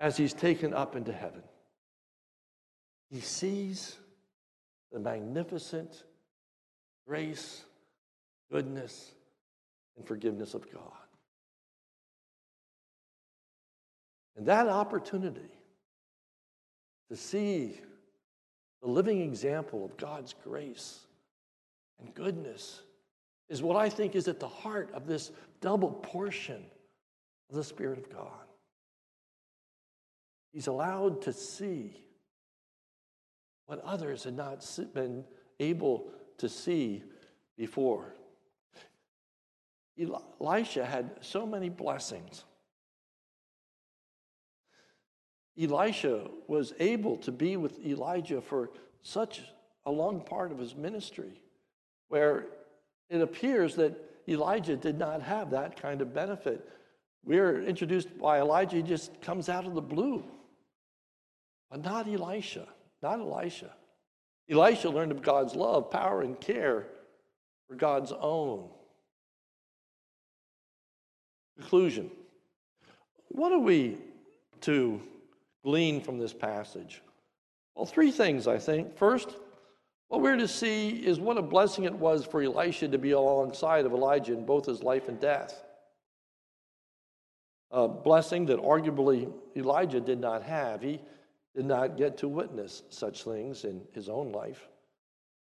as 0.00 0.16
he's 0.16 0.32
taken 0.32 0.74
up 0.74 0.96
into 0.96 1.12
heaven. 1.12 1.42
He 3.10 3.20
sees 3.20 3.96
the 4.92 4.98
magnificent 4.98 6.04
grace, 7.06 7.64
goodness, 8.50 9.12
and 9.96 10.06
forgiveness 10.06 10.54
of 10.54 10.70
God. 10.72 10.82
And 14.36 14.46
that 14.46 14.68
opportunity 14.68 15.50
to 17.10 17.16
see 17.16 17.80
the 18.82 18.88
living 18.88 19.20
example 19.20 19.84
of 19.84 19.96
God's 19.96 20.34
grace 20.44 21.00
and 22.00 22.14
goodness 22.14 22.82
is 23.48 23.62
what 23.62 23.76
I 23.76 23.88
think 23.88 24.14
is 24.14 24.28
at 24.28 24.40
the 24.40 24.48
heart 24.48 24.90
of 24.94 25.06
this 25.06 25.30
double 25.60 25.90
portion 25.90 26.64
of 27.50 27.56
the 27.56 27.64
Spirit 27.64 27.98
of 27.98 28.10
God. 28.10 28.46
He's 30.52 30.66
allowed 30.66 31.22
to 31.22 31.32
see 31.32 31.96
what 33.66 33.84
others 33.84 34.24
had 34.24 34.36
not 34.36 34.64
been 34.94 35.24
able 35.60 36.10
to 36.38 36.48
see 36.48 37.02
before. 37.56 38.14
Elisha 40.40 40.84
had 40.84 41.10
so 41.20 41.44
many 41.44 41.68
blessings. 41.68 42.44
Elisha 45.60 46.28
was 46.46 46.72
able 46.78 47.16
to 47.18 47.32
be 47.32 47.56
with 47.56 47.84
Elijah 47.84 48.40
for 48.40 48.70
such 49.02 49.42
a 49.86 49.90
long 49.90 50.20
part 50.20 50.52
of 50.52 50.58
his 50.58 50.76
ministry, 50.76 51.40
where 52.08 52.46
it 53.10 53.20
appears 53.20 53.74
that 53.76 53.96
Elijah 54.28 54.76
did 54.76 54.98
not 54.98 55.22
have 55.22 55.50
that 55.50 55.80
kind 55.80 56.00
of 56.00 56.14
benefit. 56.14 56.68
We're 57.24 57.62
introduced 57.62 58.18
by 58.18 58.40
Elijah, 58.40 58.76
he 58.76 58.82
just 58.82 59.20
comes 59.20 59.48
out 59.48 59.66
of 59.66 59.74
the 59.74 59.82
blue. 59.82 60.22
But 61.70 61.84
not 61.84 62.06
Elisha, 62.06 62.66
not 63.02 63.18
Elisha. 63.18 63.70
Elisha 64.48 64.88
learned 64.88 65.12
of 65.12 65.22
God's 65.22 65.54
love, 65.54 65.90
power, 65.90 66.22
and 66.22 66.38
care 66.40 66.86
for 67.68 67.74
God's 67.74 68.12
own. 68.12 68.68
Conclusion 71.58 72.10
What 73.28 73.52
are 73.52 73.58
we 73.58 73.98
to 74.62 75.00
glean 75.64 76.00
from 76.00 76.18
this 76.18 76.32
passage? 76.32 77.02
Well, 77.74 77.86
three 77.86 78.10
things, 78.10 78.46
I 78.46 78.58
think. 78.58 78.96
First, 78.96 79.36
what 80.08 80.22
we're 80.22 80.36
to 80.36 80.48
see 80.48 80.90
is 80.90 81.20
what 81.20 81.36
a 81.36 81.42
blessing 81.42 81.84
it 81.84 81.94
was 81.94 82.24
for 82.24 82.42
Elisha 82.42 82.88
to 82.88 82.98
be 82.98 83.12
alongside 83.12 83.84
of 83.84 83.92
Elijah 83.92 84.32
in 84.32 84.44
both 84.44 84.66
his 84.66 84.82
life 84.82 85.08
and 85.08 85.20
death. 85.20 85.62
A 87.70 87.86
blessing 87.86 88.46
that 88.46 88.58
arguably 88.58 89.30
Elijah 89.54 90.00
did 90.00 90.18
not 90.18 90.42
have. 90.42 90.80
He 90.80 91.00
did 91.54 91.66
not 91.66 91.98
get 91.98 92.16
to 92.18 92.28
witness 92.28 92.82
such 92.88 93.24
things 93.24 93.64
in 93.64 93.82
his 93.92 94.08
own 94.08 94.32
life, 94.32 94.68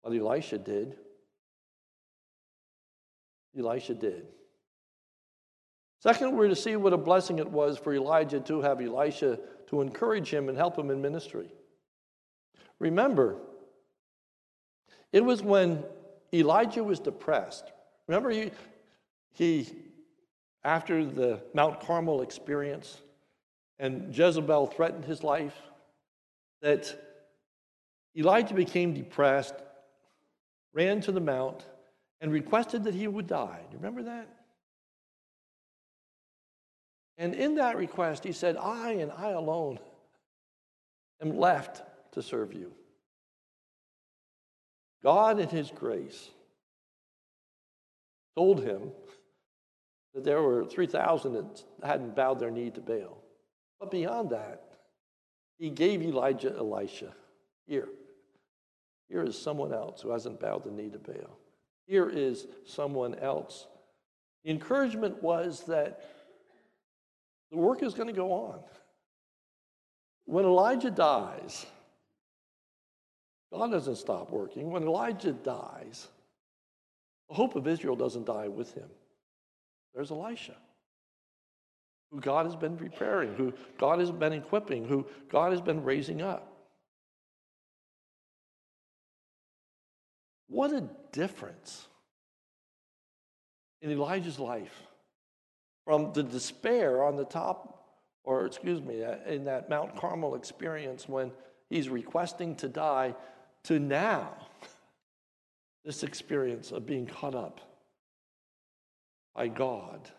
but 0.02 0.12
Elisha 0.12 0.58
did. 0.58 0.96
Elisha 3.56 3.94
did. 3.94 4.26
Second, 6.00 6.36
we're 6.36 6.48
to 6.48 6.56
see 6.56 6.76
what 6.76 6.92
a 6.92 6.98
blessing 6.98 7.38
it 7.38 7.50
was 7.50 7.78
for 7.78 7.94
Elijah 7.94 8.40
to 8.40 8.60
have 8.60 8.80
Elisha 8.80 9.38
to 9.68 9.80
encourage 9.80 10.32
him 10.32 10.48
and 10.48 10.56
help 10.56 10.78
him 10.78 10.90
in 10.90 11.00
ministry. 11.00 11.48
Remember, 12.78 13.36
it 15.12 15.24
was 15.24 15.42
when 15.42 15.82
Elijah 16.32 16.84
was 16.84 17.00
depressed. 17.00 17.72
Remember, 18.06 18.30
he, 18.30 18.50
he 19.32 19.68
after 20.64 21.04
the 21.04 21.40
Mount 21.54 21.80
Carmel 21.80 22.22
experience 22.22 23.00
and 23.78 24.16
Jezebel 24.16 24.66
threatened 24.66 25.04
his 25.04 25.22
life, 25.22 25.56
that 26.62 26.94
Elijah 28.16 28.54
became 28.54 28.94
depressed, 28.94 29.54
ran 30.72 31.00
to 31.02 31.12
the 31.12 31.20
mount, 31.20 31.64
and 32.20 32.32
requested 32.32 32.84
that 32.84 32.94
he 32.94 33.06
would 33.06 33.26
die. 33.26 33.60
Do 33.70 33.76
you 33.76 33.78
remember 33.78 34.02
that? 34.04 34.28
And 37.18 37.34
in 37.34 37.54
that 37.54 37.76
request, 37.76 38.24
he 38.24 38.32
said, 38.32 38.56
I 38.56 38.92
and 38.92 39.10
I 39.10 39.30
alone 39.30 39.78
am 41.22 41.36
left 41.36 41.82
to 42.12 42.22
serve 42.22 42.52
you. 42.52 42.72
God, 45.02 45.38
in 45.38 45.48
His 45.48 45.70
grace, 45.70 46.30
told 48.34 48.62
him 48.62 48.90
that 50.14 50.24
there 50.24 50.42
were 50.42 50.64
3,000 50.64 51.32
that 51.34 51.62
hadn't 51.82 52.16
bowed 52.16 52.38
their 52.38 52.50
knee 52.50 52.70
to 52.70 52.80
Baal. 52.80 53.22
But 53.80 53.90
beyond 53.90 54.30
that, 54.30 54.62
He 55.58 55.70
gave 55.70 56.02
Elijah 56.02 56.54
Elisha. 56.56 57.14
Here, 57.66 57.88
here 59.08 59.22
is 59.22 59.38
someone 59.38 59.72
else 59.72 60.02
who 60.02 60.10
hasn't 60.10 60.40
bowed 60.40 60.64
the 60.64 60.70
knee 60.70 60.90
to 60.90 60.98
Baal. 60.98 61.38
Here 61.86 62.08
is 62.08 62.46
someone 62.64 63.14
else. 63.16 63.66
The 64.44 64.50
encouragement 64.50 65.22
was 65.22 65.64
that 65.64 66.02
the 67.50 67.56
work 67.56 67.82
is 67.82 67.94
going 67.94 68.08
to 68.08 68.12
go 68.12 68.32
on. 68.32 68.60
When 70.24 70.44
Elijah 70.44 70.90
dies, 70.90 71.66
God 73.52 73.70
doesn't 73.70 73.96
stop 73.96 74.30
working. 74.30 74.70
When 74.70 74.82
Elijah 74.82 75.32
dies, 75.32 76.08
the 77.28 77.34
hope 77.34 77.54
of 77.54 77.66
Israel 77.66 77.96
doesn't 77.96 78.26
die 78.26 78.48
with 78.48 78.74
him. 78.74 78.88
There's 79.94 80.10
Elisha, 80.10 80.56
who 82.10 82.20
God 82.20 82.46
has 82.46 82.56
been 82.56 82.76
preparing, 82.76 83.34
who 83.34 83.54
God 83.78 84.00
has 84.00 84.10
been 84.10 84.32
equipping, 84.32 84.86
who 84.86 85.06
God 85.30 85.52
has 85.52 85.60
been 85.60 85.82
raising 85.82 86.22
up. 86.22 86.52
What 90.48 90.72
a 90.72 90.88
difference 91.12 91.86
in 93.80 93.90
Elijah's 93.90 94.38
life 94.38 94.82
from 95.86 96.12
the 96.12 96.22
despair 96.22 97.02
on 97.04 97.16
the 97.16 97.24
top, 97.24 97.86
or 98.24 98.44
excuse 98.44 98.82
me, 98.82 99.04
uh, 99.04 99.14
in 99.26 99.44
that 99.44 99.70
Mount 99.70 99.96
Carmel 99.96 100.34
experience 100.34 101.08
when 101.08 101.30
he's 101.70 101.88
requesting 101.88 102.56
to 102.56 102.68
die, 102.68 103.14
to 103.62 103.78
now, 103.78 104.34
this 105.84 106.02
experience 106.02 106.72
of 106.72 106.84
being 106.84 107.06
caught 107.06 107.36
up 107.36 107.60
by 109.34 109.46
God, 109.46 110.10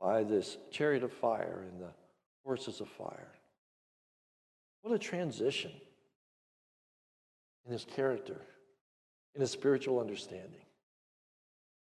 by 0.00 0.22
this 0.22 0.56
chariot 0.70 1.02
of 1.02 1.12
fire 1.12 1.66
and 1.68 1.82
the 1.82 1.90
horses 2.44 2.80
of 2.80 2.88
fire. 2.88 3.32
What 4.82 4.94
a 4.94 4.98
transition 4.98 5.72
in 7.66 7.72
his 7.72 7.84
character, 7.84 8.40
in 9.34 9.40
his 9.40 9.50
spiritual 9.50 9.98
understanding. 9.98 10.62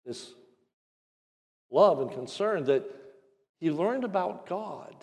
This 0.06 0.34
love 1.72 2.00
and 2.00 2.12
concern 2.12 2.66
that 2.66 2.84
he 3.60 3.72
learned 3.72 4.04
about 4.04 4.48
God 4.48 4.96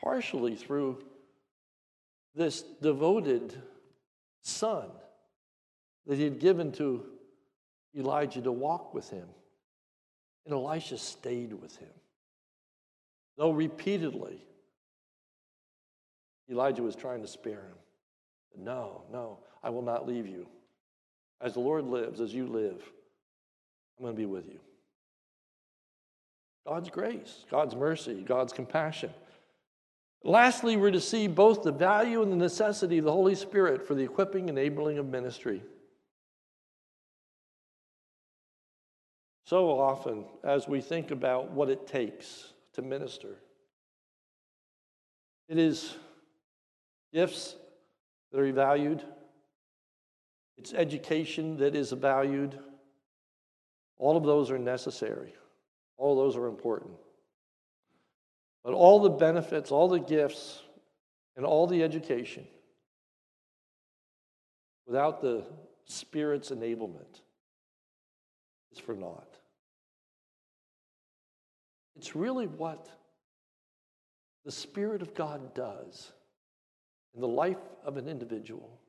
partially 0.00 0.56
through 0.56 0.98
this 2.34 2.62
devoted 2.80 3.60
son 4.42 4.88
that 6.06 6.16
he 6.16 6.24
had 6.24 6.40
given 6.40 6.72
to 6.72 7.04
Elijah 7.96 8.40
to 8.40 8.52
walk 8.52 8.94
with 8.94 9.10
him. 9.10 9.26
And 10.46 10.54
Elisha 10.54 10.96
stayed 10.96 11.52
with 11.52 11.76
him. 11.76 11.90
Though 13.36 13.50
repeatedly 13.50 14.40
Elijah 16.50 16.82
was 16.82 16.96
trying 16.96 17.20
to 17.22 17.28
spare 17.28 17.60
him. 17.60 17.76
No, 18.56 19.04
no, 19.12 19.38
I 19.62 19.70
will 19.70 19.82
not 19.82 20.08
leave 20.08 20.26
you. 20.26 20.48
As 21.40 21.54
the 21.54 21.60
Lord 21.60 21.84
lives, 21.84 22.20
as 22.20 22.34
you 22.34 22.46
live, 22.46 22.82
I'm 24.00 24.04
going 24.04 24.16
to 24.16 24.18
be 24.18 24.24
with 24.24 24.46
you. 24.48 24.58
God's 26.66 26.88
grace, 26.88 27.44
God's 27.50 27.76
mercy, 27.76 28.22
God's 28.26 28.50
compassion. 28.50 29.10
Lastly, 30.24 30.78
we're 30.78 30.90
to 30.90 31.00
see 31.00 31.26
both 31.26 31.62
the 31.62 31.72
value 31.72 32.22
and 32.22 32.32
the 32.32 32.36
necessity 32.36 32.96
of 32.96 33.04
the 33.04 33.12
Holy 33.12 33.34
Spirit 33.34 33.86
for 33.86 33.94
the 33.94 34.02
equipping 34.02 34.48
and 34.48 34.58
enabling 34.58 34.96
of 34.96 35.06
ministry. 35.06 35.62
So 39.44 39.78
often, 39.78 40.24
as 40.44 40.66
we 40.66 40.80
think 40.80 41.10
about 41.10 41.50
what 41.50 41.68
it 41.68 41.86
takes 41.86 42.54
to 42.72 42.82
minister, 42.82 43.36
it 45.50 45.58
is 45.58 45.94
gifts 47.12 47.54
that 48.32 48.40
are 48.40 48.50
valued, 48.50 49.02
it's 50.56 50.72
education 50.72 51.58
that 51.58 51.74
is 51.76 51.92
valued, 51.92 52.58
all 54.00 54.16
of 54.16 54.24
those 54.24 54.50
are 54.50 54.58
necessary. 54.58 55.34
All 55.98 56.18
of 56.18 56.24
those 56.24 56.36
are 56.36 56.46
important. 56.46 56.94
But 58.64 58.72
all 58.72 58.98
the 58.98 59.10
benefits, 59.10 59.70
all 59.70 59.88
the 59.88 60.00
gifts, 60.00 60.62
and 61.36 61.44
all 61.44 61.66
the 61.66 61.82
education, 61.82 62.46
without 64.86 65.20
the 65.20 65.44
Spirit's 65.84 66.50
enablement, 66.50 67.20
is 68.72 68.78
for 68.78 68.94
naught. 68.94 69.36
It's 71.96 72.16
really 72.16 72.46
what 72.46 72.88
the 74.46 74.52
Spirit 74.52 75.02
of 75.02 75.14
God 75.14 75.54
does 75.54 76.10
in 77.14 77.20
the 77.20 77.28
life 77.28 77.58
of 77.84 77.98
an 77.98 78.08
individual 78.08 78.80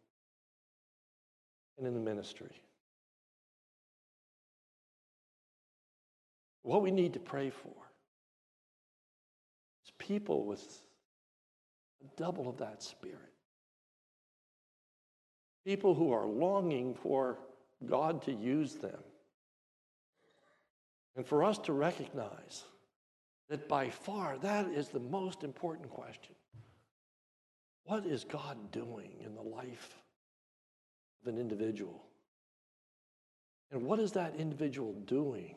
and 1.78 1.86
in 1.86 1.93
the 1.93 1.99
ministry. 1.99 2.62
What 6.64 6.82
we 6.82 6.91
need 6.91 7.14
to 7.14 7.20
pray 7.20 7.49
for 7.49 7.74
is 9.84 9.91
people 9.97 10.45
with 10.45 10.64
a 12.03 12.18
double 12.18 12.49
of 12.49 12.57
that 12.57 12.84
spirit. 12.84 13.18
people 15.66 15.93
who 15.93 16.12
are 16.12 16.26
longing 16.26 16.95
for 16.95 17.38
God 17.86 18.24
to 18.24 18.32
use 18.32 18.76
them. 18.76 18.97
And 21.16 21.26
for 21.26 21.43
us 21.43 21.57
to 21.59 21.74
recognize 21.74 22.64
that 23.49 23.68
by 23.68 23.89
far 23.89 24.38
that 24.39 24.68
is 24.70 24.89
the 24.89 24.99
most 24.99 25.43
important 25.43 25.89
question. 25.89 26.36
What 27.84 28.05
is 28.05 28.24
God 28.24 28.72
doing 28.72 29.12
in 29.24 29.36
the 29.36 29.41
life 29.41 29.99
of 31.22 31.34
an 31.34 31.39
individual? 31.39 32.05
And 33.72 33.84
what 33.84 33.99
is 33.99 34.14
that 34.14 34.36
individual 34.36 34.93
doing 35.05 35.55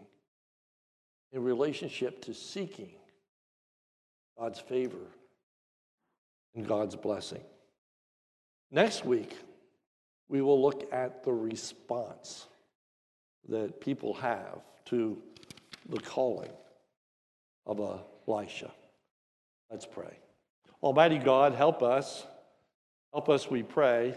in 1.33 1.43
relationship 1.43 2.22
to 2.22 2.35
seeking 2.35 2.91
God's 4.39 4.61
favor 4.61 5.07
and 6.55 6.66
God's 6.66 6.97
blessing? 6.97 7.43
Next 8.70 9.05
week, 9.05 9.37
we 10.29 10.43
will 10.43 10.61
look 10.61 10.89
at 10.93 11.22
the 11.22 11.33
response 11.33 12.47
that 13.49 13.81
people 13.81 14.14
have 14.14 14.61
to 14.87 15.20
the 15.89 16.01
calling 16.01 16.51
of 17.66 17.81
Elisha. 18.27 18.70
Let's 19.70 19.87
pray. 19.87 20.18
Almighty 20.83 21.18
God, 21.18 21.55
help 21.55 21.83
us. 21.83 22.27
Help 23.12 23.29
us, 23.29 23.51
we 23.51 23.62
pray. 23.62 24.14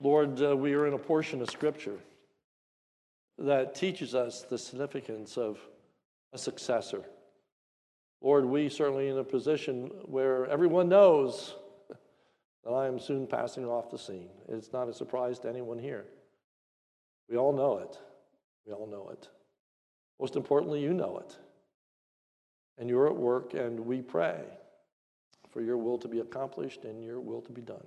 Lord, 0.00 0.42
uh, 0.42 0.56
we 0.56 0.74
are 0.74 0.86
in 0.86 0.94
a 0.94 0.98
portion 0.98 1.42
of 1.42 1.50
Scripture 1.50 1.98
that 3.38 3.74
teaches 3.74 4.14
us 4.14 4.42
the 4.42 4.58
significance 4.58 5.36
of 5.36 5.58
a 6.32 6.38
successor. 6.38 7.04
Lord, 8.20 8.44
we 8.44 8.68
certainly 8.68 9.08
in 9.08 9.18
a 9.18 9.24
position 9.24 9.90
where 10.04 10.46
everyone 10.46 10.88
knows 10.88 11.54
that 12.64 12.70
I 12.70 12.86
am 12.86 12.98
soon 12.98 13.26
passing 13.26 13.66
off 13.66 13.90
the 13.90 13.98
scene. 13.98 14.30
It's 14.48 14.72
not 14.72 14.88
a 14.88 14.94
surprise 14.94 15.38
to 15.40 15.48
anyone 15.48 15.78
here. 15.78 16.04
We 17.28 17.36
all 17.36 17.52
know 17.52 17.78
it. 17.78 17.98
We 18.66 18.72
all 18.72 18.86
know 18.86 19.10
it. 19.10 19.28
Most 20.20 20.36
importantly, 20.36 20.80
you 20.80 20.94
know 20.94 21.18
it. 21.18 21.36
And 22.78 22.88
you're 22.88 23.08
at 23.08 23.16
work, 23.16 23.54
and 23.54 23.80
we 23.80 24.00
pray 24.00 24.40
for 25.50 25.60
your 25.60 25.76
will 25.76 25.98
to 25.98 26.08
be 26.08 26.20
accomplished 26.20 26.84
and 26.84 27.02
your 27.02 27.20
will 27.20 27.42
to 27.42 27.52
be 27.52 27.60
done. 27.60 27.84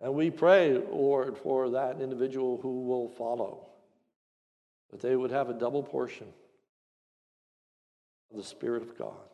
And 0.00 0.14
we 0.14 0.30
pray, 0.30 0.78
Lord, 0.90 1.38
for 1.38 1.70
that 1.70 2.00
individual 2.00 2.58
who 2.60 2.82
will 2.82 3.08
follow, 3.08 3.68
that 4.90 5.00
they 5.00 5.14
would 5.14 5.30
have 5.30 5.48
a 5.48 5.54
double 5.54 5.82
portion 5.82 6.26
of 8.30 8.36
the 8.36 8.42
Spirit 8.42 8.82
of 8.82 8.96
God. 8.96 9.28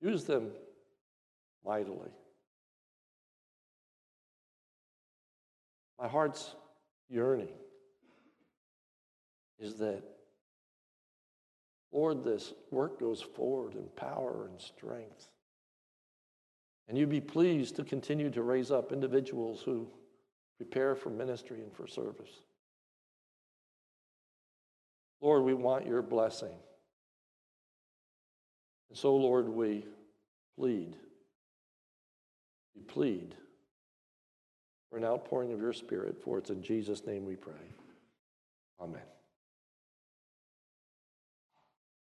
Use 0.00 0.24
them 0.24 0.50
mightily. 1.64 2.10
My 6.00 6.08
heart's 6.08 6.56
yearning 7.08 7.52
is 9.60 9.76
that, 9.76 10.02
Lord, 11.92 12.24
this 12.24 12.52
work 12.70 12.98
goes 12.98 13.20
forward 13.20 13.74
in 13.74 13.84
power 13.94 14.48
and 14.50 14.60
strength. 14.60 15.28
And 16.88 16.98
you 16.98 17.06
be 17.06 17.20
pleased 17.20 17.76
to 17.76 17.84
continue 17.84 18.30
to 18.30 18.42
raise 18.42 18.72
up 18.72 18.92
individuals 18.92 19.62
who 19.62 19.88
prepare 20.56 20.96
for 20.96 21.10
ministry 21.10 21.60
and 21.62 21.72
for 21.72 21.86
service. 21.86 22.42
Lord, 25.20 25.44
we 25.44 25.54
want 25.54 25.86
your 25.86 26.02
blessing. 26.02 26.56
And 28.92 28.98
so, 28.98 29.16
Lord, 29.16 29.48
we 29.48 29.86
plead. 30.58 30.96
We 32.76 32.82
plead 32.82 33.34
for 34.90 34.98
an 34.98 35.04
outpouring 35.06 35.50
of 35.50 35.60
your 35.60 35.72
Spirit, 35.72 36.22
for 36.22 36.36
it's 36.36 36.50
in 36.50 36.62
Jesus' 36.62 37.06
name 37.06 37.24
we 37.24 37.34
pray. 37.34 37.54
Amen. 38.78 39.00